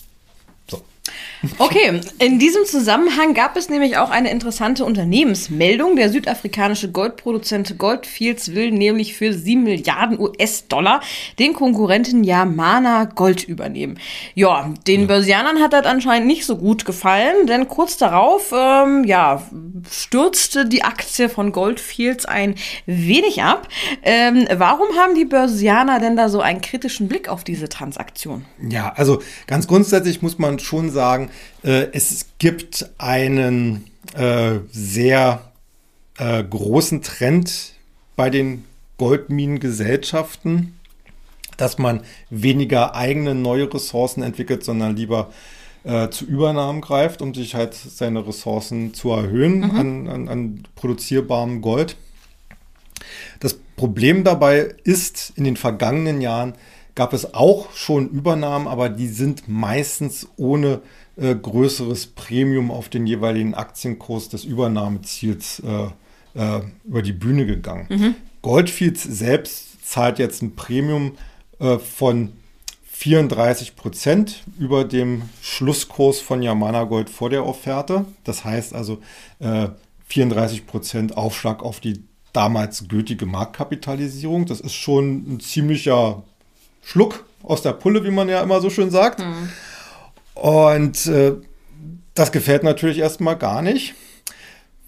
Okay, 1.59 2.01
in 2.19 2.39
diesem 2.39 2.65
Zusammenhang 2.65 3.35
gab 3.35 3.57
es 3.57 3.69
nämlich 3.69 3.97
auch 3.97 4.11
eine 4.11 4.31
interessante 4.31 4.85
Unternehmensmeldung. 4.85 5.97
Der 5.97 6.11
südafrikanische 6.11 6.91
Goldproduzent 6.91 7.79
Goldfields 7.79 8.55
will 8.55 8.71
nämlich 8.71 9.15
für 9.15 9.33
7 9.33 9.63
Milliarden 9.63 10.19
US-Dollar 10.19 11.01
den 11.39 11.53
Konkurrenten 11.53 12.25
Yamana 12.25 13.05
Gold 13.05 13.45
übernehmen. 13.45 13.99
Ja, 14.35 14.73
den 14.87 15.03
ja. 15.03 15.07
Börsianern 15.07 15.61
hat 15.61 15.73
das 15.73 15.87
anscheinend 15.87 16.27
nicht 16.27 16.47
so 16.47 16.57
gut 16.57 16.85
gefallen, 16.85 17.47
denn 17.47 17.69
kurz 17.69 17.97
darauf 17.97 18.53
ähm, 18.53 19.05
ja, 19.05 19.43
stürzte 19.91 20.67
die 20.67 20.85
Aktie 20.85 21.29
von 21.29 21.53
Goldfields 21.53 22.27
ein 22.27 22.55
wenig 22.87 23.43
ab. 23.43 23.69
Ähm, 24.03 24.47
warum 24.55 24.89
haben 24.97 25.15
die 25.15 25.25
Börsianer 25.25 26.01
denn 26.01 26.17
da 26.17 26.29
so 26.29 26.41
einen 26.41 26.61
kritischen 26.61 27.09
Blick 27.09 27.29
auf 27.29 27.45
diese 27.45 27.69
Transaktion? 27.69 28.45
Ja, 28.69 28.93
also 28.97 29.23
ganz 29.47 29.67
grundsätzlich 29.67 30.23
muss 30.23 30.39
man 30.39 30.59
schon 30.59 30.91
sagen, 30.91 31.31
äh, 31.63 31.89
es 31.93 32.27
gibt 32.39 32.91
einen 32.99 33.87
äh, 34.15 34.59
sehr 34.71 35.51
äh, 36.19 36.43
großen 36.43 37.03
Trend 37.03 37.73
bei 38.17 38.31
den 38.31 38.65
Goldminengesellschaften, 38.99 40.79
dass 41.57 41.79
man 41.79 42.03
weniger 42.31 42.95
eigene 42.95 43.35
neue 43.35 43.73
Ressourcen 43.73 44.23
entwickelt, 44.23 44.65
sondern 44.65 44.97
lieber 44.97 45.33
äh, 45.85 46.09
zu 46.11 46.25
Übernahmen 46.25 46.81
greift, 46.81 47.23
um 47.23 47.35
sich 47.35 47.55
halt 47.55 47.75
seine 47.75 48.27
Ressourcen 48.27 48.95
zu 48.95 49.11
erhöhen 49.11 49.59
mhm. 49.59 49.71
an, 49.71 50.09
an, 50.09 50.29
an 50.29 50.63
produzierbarem 50.77 51.61
Gold. 51.61 51.97
Das 53.41 53.59
Problem 53.77 54.25
dabei 54.25 54.75
ist, 54.85 55.33
in 55.37 55.45
den 55.45 55.57
vergangenen 55.57 56.21
Jahren 56.21 56.55
gab 56.95 57.13
es 57.13 57.35
auch 57.35 57.73
schon 57.73 58.09
Übernahmen, 58.09 58.69
aber 58.69 58.89
die 58.89 59.09
sind 59.09 59.49
meistens 59.49 60.29
ohne 60.37 60.81
äh, 61.17 61.35
größeres 61.35 62.09
Premium 62.09 62.71
auf 62.71 62.89
den 62.89 63.07
jeweiligen 63.07 63.55
Aktienkurs 63.55 64.29
des 64.29 64.45
Übernahmeziels 64.45 65.61
äh, 65.61 65.87
äh, 66.35 66.61
über 66.85 67.03
die 67.03 67.13
Bühne 67.13 67.47
gegangen. 67.47 67.87
Mhm. 67.89 68.15
Goldfields 68.43 69.03
selbst 69.03 69.85
zahlt 69.85 70.19
jetzt 70.19 70.43
ein 70.43 70.55
Premium 70.55 71.13
äh, 71.59 71.79
von 71.79 72.33
34 72.93 73.75
Prozent 73.75 74.45
über 74.59 74.85
dem 74.85 75.23
Schlusskurs 75.43 76.21
von 76.21 76.43
Yamana 76.43 76.85
Gold 76.85 77.11
vor 77.11 77.29
der 77.29 77.45
Offerte. 77.45 78.05
Das 78.23 78.45
heißt 78.45 78.73
also 78.73 79.01
34 80.07 80.59
äh, 80.59 80.63
Prozent 80.63 81.17
Aufschlag 81.17 81.63
auf 81.63 81.81
die 81.81 82.05
damals 82.33 82.87
gültige 82.87 83.27
Marktkapitalisierung. 83.27 84.47
Das 84.47 84.61
ist 84.61 84.75
schon 84.75 85.35
ein 85.35 85.41
ziemlicher 85.41 86.23
Schluck 86.85 87.25
aus 87.43 87.63
der 87.63 87.73
Pulle, 87.73 88.05
wie 88.05 88.11
man 88.11 88.29
ja 88.29 88.43
immer 88.43 88.61
so 88.61 88.71
schön 88.71 88.91
sagt. 88.91 89.21
Mhm. 89.21 89.49
Und 90.35 91.07
äh, 91.07 91.35
das 92.15 92.33
gefällt 92.33 92.63
natürlich 92.63 92.99
erstmal 92.99 93.37
gar 93.37 93.63
nicht, 93.63 93.95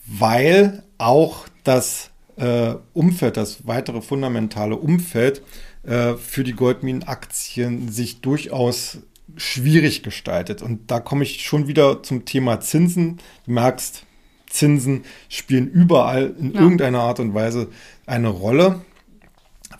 weil 0.07 0.83
auch 0.99 1.47
das 1.65 2.11
äh, 2.37 2.75
Umfeld, 2.93 3.37
das 3.37 3.67
weitere 3.67 4.01
fundamentale 4.01 4.77
Umfeld 4.77 5.43
äh, 5.83 6.15
für 6.15 6.45
die 6.45 6.53
Goldminenaktien 6.53 7.91
sich 7.91 8.21
durchaus 8.21 8.99
schwierig 9.37 10.03
gestaltet. 10.03 10.63
Und 10.63 10.91
da 10.91 11.01
komme 11.01 11.25
ich 11.25 11.43
schon 11.43 11.69
wieder 11.69 12.03
zum 12.03 12.25
Thema 12.25 12.61
Zinsen. 12.61 13.19
Du 13.45 13.53
merkst, 13.53 14.05
Zinsen 14.49 15.05
spielen 15.29 15.69
überall 15.69 16.35
in 16.39 16.53
ja. 16.53 16.61
irgendeiner 16.61 17.01
Art 17.01 17.21
und 17.21 17.35
Weise 17.35 17.69
eine 18.07 18.29
Rolle. 18.29 18.81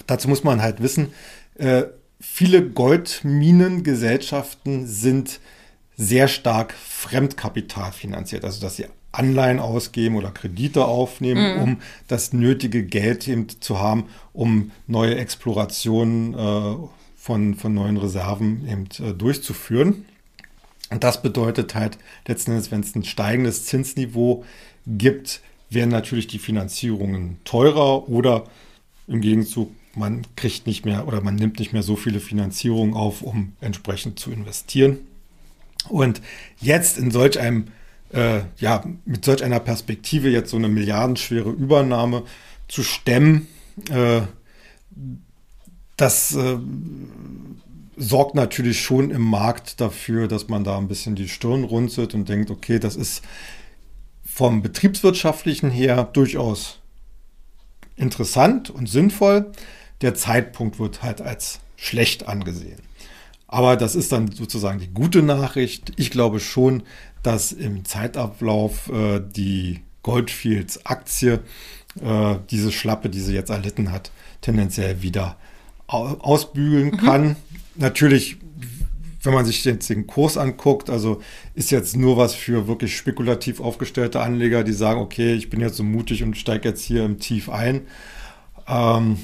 Dazu 0.07 0.29
muss 0.29 0.45
man 0.45 0.63
halt 0.63 0.83
wissen, 0.83 1.13
äh, 1.55 1.85
viele 2.21 2.69
Goldminengesellschaften 2.69 4.87
sind 4.87 5.41
sehr 5.97 6.29
stark 6.29 6.75
Fremdkapital 6.75 7.91
finanziert, 7.93 8.45
also 8.45 8.61
dass 8.61 8.77
sie 8.77 8.85
Anleihen 9.13 9.61
ausgeben 9.61 10.17
oder 10.17 10.31
Kredite 10.31 10.85
aufnehmen, 10.85 11.57
mhm. 11.57 11.63
um 11.63 11.79
das 12.07 12.35
nötige 12.35 12.85
Geld 12.85 13.27
eben 13.29 13.47
zu 13.61 13.81
haben, 13.81 14.09
um 14.35 14.73
neue 14.87 15.17
Explorationen 15.17 16.35
äh, 16.35 16.77
von, 17.17 17.55
von 17.55 17.73
neuen 17.73 17.97
Reserven 17.97 18.69
eben 18.69 18.89
äh, 19.05 19.15
durchzuführen. 19.15 20.05
Und 20.91 21.03
das 21.03 21.23
bedeutet 21.23 21.75
halt 21.75 21.97
letzten 22.27 22.51
Endes, 22.53 22.71
wenn 22.71 22.81
es 22.81 22.95
ein 22.95 23.05
steigendes 23.05 23.65
Zinsniveau 23.65 24.45
gibt, 24.87 25.41
werden 25.71 25.91
natürlich 25.91 26.29
die 26.29 26.39
Finanzierungen 26.39 27.39
teurer 27.45 28.09
oder 28.09 28.45
im 29.09 29.21
Gegenzug 29.21 29.71
man 29.97 30.23
kriegt 30.37 30.67
nicht 30.67 30.85
mehr 30.85 31.07
oder 31.09 31.21
man 31.21 31.35
nimmt 31.35 31.59
nicht 31.59 31.73
mehr 31.73 31.83
so 31.83 31.97
viele 31.97 32.21
Finanzierungen 32.21 32.95
auf, 32.95 33.23
um 33.23 33.53
entsprechend 33.61 34.19
zu 34.19 34.31
investieren. 34.31 34.99
Und 35.89 36.21
jetzt 36.61 36.99
in 36.99 37.11
solch 37.11 37.39
einem 37.39 37.69
äh, 38.13 38.41
ja, 38.59 38.85
mit 39.05 39.25
solch 39.25 39.43
einer 39.43 39.61
Perspektive 39.61 40.29
jetzt 40.31 40.51
so 40.51 40.57
eine 40.57 40.69
milliardenschwere 40.69 41.51
Übernahme 41.51 42.23
zu 42.69 42.83
stemmen, 42.83 43.49
äh, 43.91 44.23
das 45.97 46.35
äh, 46.35 46.59
sorgt 47.97 48.35
natürlich 48.35 48.81
schon 48.81 49.11
im 49.11 49.23
Markt 49.23 49.81
dafür, 49.81 50.29
dass 50.29 50.49
man 50.49 50.65
da 50.65 50.77
ein 50.77 50.89
bisschen 50.89 51.15
die 51.15 51.29
Stirn 51.29 51.65
runzelt 51.65 52.15
und 52.15 52.29
denkt, 52.29 52.51
okay, 52.51 52.79
das 52.79 52.97
ist 52.97 53.23
vom 54.25 54.63
betriebswirtschaftlichen 54.63 55.71
her 55.71 56.05
durchaus 56.05 56.81
interessant 57.97 58.69
und 58.69 58.89
sinnvoll. 58.89 59.51
Der 60.03 60.15
Zeitpunkt 60.15 60.79
wird 60.79 61.03
halt 61.03 61.21
als 61.21 61.61
schlecht 61.77 62.29
angesehen. 62.29 62.81
Aber 63.49 63.77
das 63.77 63.95
ist 63.95 64.13
dann 64.13 64.31
sozusagen 64.31 64.81
die 64.81 64.93
gute 64.93 65.23
Nachricht. 65.23 65.93
Ich 65.97 66.11
glaube 66.11 66.41
schon, 66.41 66.83
dass 67.23 67.53
im 67.53 67.85
Zeitablauf 67.85 68.91
äh, 68.91 69.21
die 69.21 69.81
Goldfields 70.03 70.85
Aktie 70.87 71.41
äh, 72.01 72.37
diese 72.51 72.73
Schlappe, 72.73 73.09
die 73.09 73.21
sie 73.21 73.35
jetzt 73.35 73.51
erlitten 73.51 73.93
hat, 73.93 74.11
tendenziell 74.41 75.03
wieder 75.03 75.37
ausbügeln 75.87 76.91
mhm. 76.91 76.97
kann. 76.97 77.37
Natürlich, 77.77 78.37
wenn 79.23 79.35
man 79.35 79.45
sich 79.45 79.65
jetzt 79.65 79.89
den 79.89 80.07
Kurs 80.07 80.37
anguckt, 80.37 80.91
also 80.91 81.21
ist 81.55 81.71
jetzt 81.71 81.97
nur 81.97 82.17
was 82.17 82.35
für 82.35 82.67
wirklich 82.67 82.97
spekulativ 82.97 83.61
aufgestellte 83.61 84.21
Anleger, 84.21 84.65
die 84.65 84.73
sagen, 84.73 85.01
okay, 85.01 85.35
ich 85.35 85.51
bin 85.51 85.61
jetzt 85.61 85.77
so 85.77 85.85
mutig 85.85 86.23
und 86.23 86.37
steige 86.37 86.69
jetzt 86.69 86.85
hier 86.85 87.05
im 87.05 87.19
Tief 87.19 87.49
ein. 87.49 87.83
Ähm, 88.69 89.19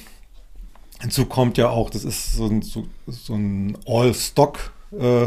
hinzu 1.03 1.27
kommt 1.27 1.59
ja 1.59 1.69
auch, 1.69 1.91
das 1.91 2.05
ist 2.05 2.33
so 2.33 2.47
ein, 2.47 2.63
so, 2.63 2.87
so 3.07 3.35
ein 3.35 3.77
All-Stock- 3.87 4.73
äh, 4.99 5.27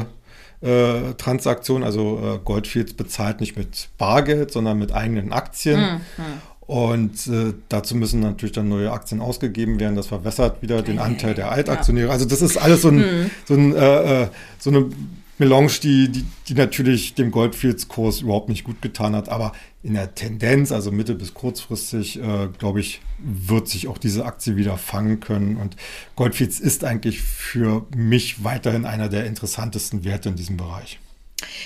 äh, 0.61 1.13
Transaktion, 1.15 1.83
also 1.83 2.19
äh, 2.23 2.39
Goldfields 2.43 2.93
bezahlt 2.93 3.39
nicht 3.39 3.57
mit 3.57 3.89
Bargeld, 3.97 4.51
sondern 4.51 4.79
mit 4.79 4.93
eigenen 4.93 5.31
Aktien. 5.31 5.79
Mhm. 5.79 6.23
Und 6.65 7.27
äh, 7.27 7.53
dazu 7.69 7.95
müssen 7.95 8.21
natürlich 8.21 8.53
dann 8.53 8.69
neue 8.69 8.91
Aktien 8.91 9.21
ausgegeben 9.21 9.79
werden. 9.79 9.95
Das 9.95 10.07
verwässert 10.07 10.63
wieder 10.63 10.81
den 10.81 10.97
Anteil 10.97 11.35
der 11.35 11.51
Altaktionäre. 11.51 12.09
Also 12.09 12.25
das 12.25 12.41
ist 12.41 12.57
alles 12.57 12.81
so, 12.81 12.87
ein, 12.87 12.97
mhm. 12.97 13.31
so, 13.45 13.53
ein, 13.53 13.75
äh, 13.75 14.23
äh, 14.23 14.27
so 14.57 14.71
eine 14.71 14.89
Melange, 15.37 15.71
die, 15.83 16.09
die, 16.09 16.25
die 16.47 16.53
natürlich 16.55 17.13
dem 17.13 17.29
Goldfields-Kurs 17.29 18.21
überhaupt 18.21 18.49
nicht 18.49 18.63
gut 18.63 18.81
getan 18.81 19.15
hat. 19.15 19.29
Aber 19.29 19.51
in 19.85 19.93
der 19.93 20.15
Tendenz, 20.15 20.71
also 20.71 20.91
mittel- 20.91 21.15
bis 21.15 21.35
kurzfristig, 21.35 22.19
äh, 22.19 22.47
glaube 22.57 22.79
ich, 22.79 23.01
wird 23.19 23.67
sich 23.67 23.87
auch 23.87 23.99
diese 23.99 24.25
Aktie 24.25 24.55
wieder 24.55 24.77
fangen 24.77 25.19
können. 25.19 25.57
Und 25.57 25.75
Goldfields 26.15 26.59
ist 26.59 26.83
eigentlich 26.83 27.21
für 27.21 27.85
mich 27.95 28.43
weiterhin 28.43 28.85
einer 28.85 29.09
der 29.09 29.27
interessantesten 29.27 30.03
Werte 30.03 30.29
in 30.29 30.35
diesem 30.35 30.57
Bereich. 30.57 30.99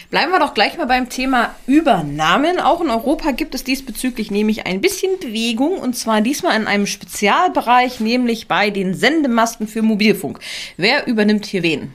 Bleiben 0.10 0.32
wir 0.34 0.40
doch 0.40 0.54
gleich 0.54 0.78
mal 0.78 0.88
beim 0.88 1.08
Thema 1.08 1.56
Übernahmen. 1.66 2.60
Auch 2.60 2.82
in 2.82 2.90
Europa 2.90 3.32
gibt 3.32 3.56
es 3.56 3.64
diesbezüglich 3.64 4.32
nämlich 4.32 4.66
ein 4.66 4.82
bisschen 4.82 5.18
Bewegung 5.22 5.78
und 5.78 5.96
zwar 5.96 6.20
diesmal 6.20 6.60
in 6.60 6.68
einem 6.68 6.88
Spezialbereich, 6.88 8.02
nämlich 8.02 8.50
bei 8.50 8.70
den 8.70 8.96
Sendemasten 8.96 9.66
für 9.66 9.82
Mobilfunk. 9.82 10.40
Wer 10.76 11.08
übernimmt 11.08 11.46
hier 11.46 11.64
wen? 11.64 11.92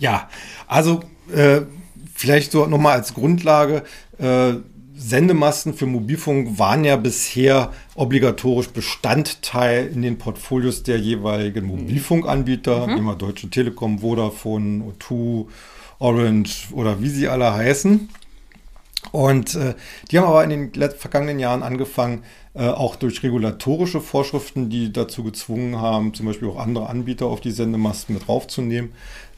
Ja, 0.00 0.28
also 0.66 1.02
äh, 1.32 1.60
vielleicht 2.14 2.50
so 2.50 2.66
nochmal 2.66 2.94
als 2.94 3.14
Grundlage. 3.14 3.84
Äh, 4.18 4.54
Sendemasten 5.00 5.74
für 5.74 5.86
Mobilfunk 5.86 6.58
waren 6.58 6.84
ja 6.84 6.96
bisher 6.96 7.72
obligatorisch 7.94 8.68
Bestandteil 8.68 9.86
in 9.86 10.02
den 10.02 10.18
Portfolios 10.18 10.82
der 10.82 10.98
jeweiligen 10.98 11.66
Mobilfunkanbieter, 11.66 12.88
mhm. 12.88 12.96
immer 12.96 13.14
Deutsche 13.14 13.48
Telekom, 13.48 14.00
Vodafone, 14.00 14.92
O2, 15.00 15.46
Orange 16.00 16.68
oder 16.72 17.00
wie 17.00 17.10
sie 17.10 17.28
alle 17.28 17.54
heißen. 17.54 18.08
Und 19.12 19.54
äh, 19.54 19.74
die 20.10 20.18
haben 20.18 20.26
aber 20.26 20.42
in 20.42 20.72
den 20.72 20.90
vergangenen 20.90 21.38
Jahren 21.38 21.62
angefangen, 21.62 22.24
äh, 22.54 22.66
auch 22.66 22.96
durch 22.96 23.22
regulatorische 23.22 24.00
Vorschriften, 24.00 24.68
die 24.68 24.92
dazu 24.92 25.22
gezwungen 25.22 25.80
haben, 25.80 26.12
zum 26.12 26.26
Beispiel 26.26 26.48
auch 26.48 26.58
andere 26.58 26.88
Anbieter 26.88 27.26
auf 27.26 27.40
die 27.40 27.52
Sendemasten 27.52 28.16
mit 28.16 28.26
draufzunehmen, 28.26 28.92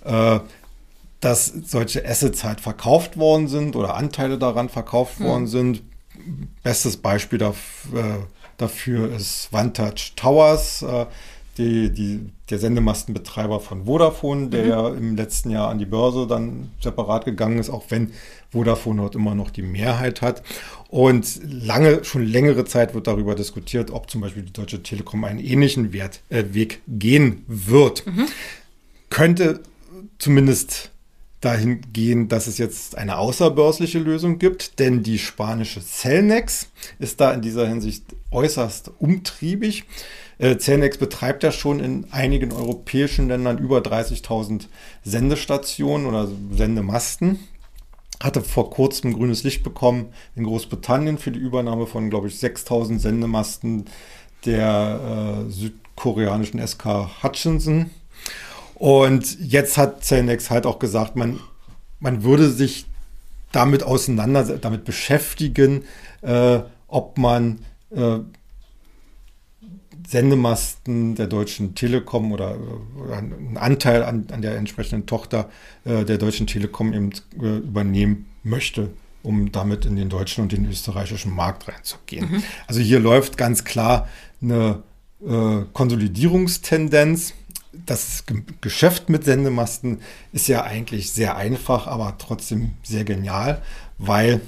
äh, 0.04 0.40
dass 1.20 1.46
solche 1.46 2.06
Assets 2.06 2.44
halt 2.44 2.60
verkauft 2.60 3.16
worden 3.16 3.48
sind 3.48 3.76
oder 3.76 3.94
Anteile 3.94 4.38
daran 4.38 4.68
verkauft 4.68 5.18
hm. 5.18 5.26
worden 5.26 5.46
sind. 5.46 5.82
Bestes 6.62 6.96
Beispiel 6.96 7.38
dafür, 7.38 7.98
äh, 7.98 8.18
dafür 8.56 9.14
ist 9.14 9.52
Vantage 9.52 10.12
Towers. 10.16 10.82
Äh, 10.82 11.06
die, 11.60 11.90
die, 11.92 12.20
der 12.48 12.58
Sendemastenbetreiber 12.58 13.60
von 13.60 13.84
Vodafone, 13.84 14.48
der 14.48 14.62
mhm. 14.62 14.68
ja 14.68 14.88
im 14.88 15.16
letzten 15.16 15.50
Jahr 15.50 15.68
an 15.68 15.78
die 15.78 15.84
Börse 15.84 16.26
dann 16.26 16.70
separat 16.80 17.24
gegangen 17.24 17.58
ist, 17.58 17.70
auch 17.70 17.84
wenn 17.90 18.12
Vodafone 18.50 19.02
dort 19.02 19.14
immer 19.14 19.34
noch 19.34 19.50
die 19.50 19.62
Mehrheit 19.62 20.22
hat. 20.22 20.42
Und 20.88 21.40
lange, 21.44 22.04
schon 22.04 22.24
längere 22.24 22.64
Zeit 22.64 22.94
wird 22.94 23.06
darüber 23.06 23.34
diskutiert, 23.34 23.90
ob 23.90 24.10
zum 24.10 24.22
Beispiel 24.22 24.42
die 24.42 24.52
Deutsche 24.52 24.82
Telekom 24.82 25.24
einen 25.24 25.38
ähnlichen 25.38 25.92
Wert, 25.92 26.20
äh, 26.30 26.44
Weg 26.52 26.80
gehen 26.88 27.44
wird. 27.46 28.06
Mhm. 28.06 28.26
Könnte 29.10 29.60
zumindest 30.18 30.89
dahin 31.40 31.80
gehen, 31.92 32.28
dass 32.28 32.46
es 32.46 32.58
jetzt 32.58 32.98
eine 32.98 33.18
außerbörsliche 33.18 33.98
Lösung 33.98 34.38
gibt, 34.38 34.78
denn 34.78 35.02
die 35.02 35.18
spanische 35.18 35.80
Cellnex 35.80 36.68
ist 36.98 37.20
da 37.20 37.32
in 37.32 37.40
dieser 37.40 37.66
Hinsicht 37.66 38.04
äußerst 38.30 38.92
umtriebig. 38.98 39.84
Äh, 40.38 40.58
Celnex 40.58 40.98
betreibt 40.98 41.42
ja 41.42 41.52
schon 41.52 41.80
in 41.80 42.06
einigen 42.10 42.52
europäischen 42.52 43.28
Ländern 43.28 43.58
über 43.58 43.78
30.000 43.78 44.66
Sendestationen 45.02 46.06
oder 46.06 46.28
Sendemasten. 46.52 47.38
Hatte 48.22 48.42
vor 48.42 48.70
kurzem 48.70 49.14
grünes 49.14 49.42
Licht 49.44 49.62
bekommen 49.62 50.12
in 50.36 50.44
Großbritannien 50.44 51.16
für 51.16 51.30
die 51.30 51.38
Übernahme 51.38 51.86
von, 51.86 52.10
glaube 52.10 52.28
ich, 52.28 52.34
6.000 52.34 52.98
Sendemasten 52.98 53.86
der 54.44 55.46
äh, 55.46 55.50
südkoreanischen 55.50 56.66
SK 56.66 57.22
Hutchinson. 57.22 57.90
Und 58.80 59.38
jetzt 59.40 59.76
hat 59.76 60.02
Celnex 60.02 60.48
halt 60.48 60.64
auch 60.64 60.78
gesagt, 60.78 61.14
man, 61.14 61.38
man 61.98 62.22
würde 62.22 62.48
sich 62.48 62.86
damit 63.52 63.82
auseinander, 63.82 64.42
damit 64.56 64.86
beschäftigen, 64.86 65.84
äh, 66.22 66.60
ob 66.88 67.18
man 67.18 67.58
äh, 67.90 68.20
Sendemasten 70.08 71.14
der 71.14 71.26
Deutschen 71.26 71.74
Telekom 71.74 72.32
oder, 72.32 72.56
oder 72.98 73.18
einen 73.18 73.58
Anteil 73.58 74.02
an, 74.02 74.26
an, 74.32 74.40
der 74.40 74.56
entsprechenden 74.56 75.04
Tochter 75.04 75.50
äh, 75.84 76.06
der 76.06 76.16
Deutschen 76.16 76.46
Telekom 76.46 76.94
eben 76.94 77.10
äh, 77.38 77.58
übernehmen 77.58 78.30
möchte, 78.44 78.88
um 79.22 79.52
damit 79.52 79.84
in 79.84 79.96
den 79.96 80.08
deutschen 80.08 80.44
und 80.44 80.52
den 80.52 80.66
österreichischen 80.66 81.34
Markt 81.34 81.68
reinzugehen. 81.68 82.32
Mhm. 82.32 82.42
Also 82.66 82.80
hier 82.80 82.98
läuft 82.98 83.36
ganz 83.36 83.64
klar 83.64 84.08
eine 84.40 84.82
äh, 85.22 85.64
Konsolidierungstendenz. 85.74 87.34
Das 87.72 88.24
Geschäft 88.60 89.08
mit 89.08 89.24
Sendemasten 89.24 90.00
ist 90.32 90.48
ja 90.48 90.64
eigentlich 90.64 91.12
sehr 91.12 91.36
einfach, 91.36 91.86
aber 91.86 92.16
trotzdem 92.18 92.72
sehr 92.82 93.04
genial, 93.04 93.62
weil 93.98 94.40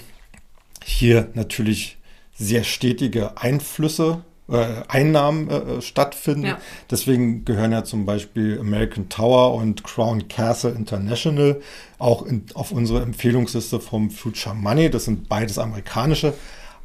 hier 0.84 1.28
natürlich 1.34 1.98
sehr 2.34 2.64
stetige 2.64 3.38
Einflüsse 3.38 4.24
äh, 4.48 4.82
Einnahmen 4.88 5.48
äh, 5.48 5.82
stattfinden. 5.82 6.46
Ja. 6.46 6.58
Deswegen 6.90 7.44
gehören 7.44 7.72
ja 7.72 7.84
zum 7.84 8.04
Beispiel 8.04 8.58
American 8.60 9.08
Tower 9.08 9.54
und 9.54 9.84
Crown 9.84 10.28
Castle 10.28 10.72
International 10.72 11.60
auch 11.98 12.26
in, 12.26 12.44
auf 12.54 12.72
unsere 12.72 13.02
Empfehlungsliste 13.02 13.80
vom 13.80 14.10
Future 14.10 14.54
Money. 14.54 14.90
Das 14.90 15.04
sind 15.04 15.28
beides 15.28 15.58
amerikanische 15.58 16.34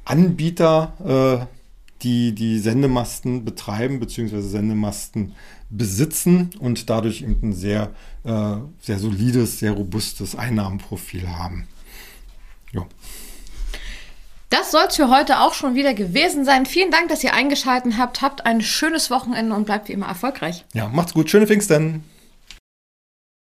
Anbieter, 0.06 0.94
äh, 1.42 1.46
die 2.04 2.34
die 2.34 2.60
Sendemasten 2.60 3.44
betreiben 3.44 4.00
bzw. 4.00 4.40
Sendemasten 4.40 5.34
besitzen 5.70 6.52
und 6.60 6.90
dadurch 6.90 7.22
eben 7.22 7.50
ein 7.50 7.54
sehr, 7.54 7.92
äh, 8.24 8.56
sehr 8.82 9.00
solides, 9.00 9.60
sehr 9.60 9.72
robustes 9.72 10.36
Einnahmenprofil 10.36 11.30
haben. 11.30 11.68
Ja. 12.72 12.86
Das 14.50 14.72
soll 14.72 14.86
es 14.88 14.96
für 14.96 15.10
heute 15.10 15.42
auch 15.42 15.54
schon 15.54 15.76
wieder 15.76 15.94
gewesen 15.94 16.46
sein. 16.46 16.66
Vielen 16.66 16.90
Dank, 16.90 17.10
dass 17.10 17.24
ihr 17.24 17.34
eingeschaltet 17.34 17.98
habt. 17.98 18.22
Habt 18.22 18.46
ein 18.46 18.62
schönes 18.62 19.12
Wochenende 19.12 19.54
und 19.54 19.66
bleibt 19.66 19.90
wie 19.90 19.94
immer 19.94 20.08
erfolgreich. 20.08 20.64
Ja, 20.74 20.88
macht's 20.88 21.14
gut. 21.14 21.30
Schöne 21.30 21.48
Pfingsten. 21.48 22.04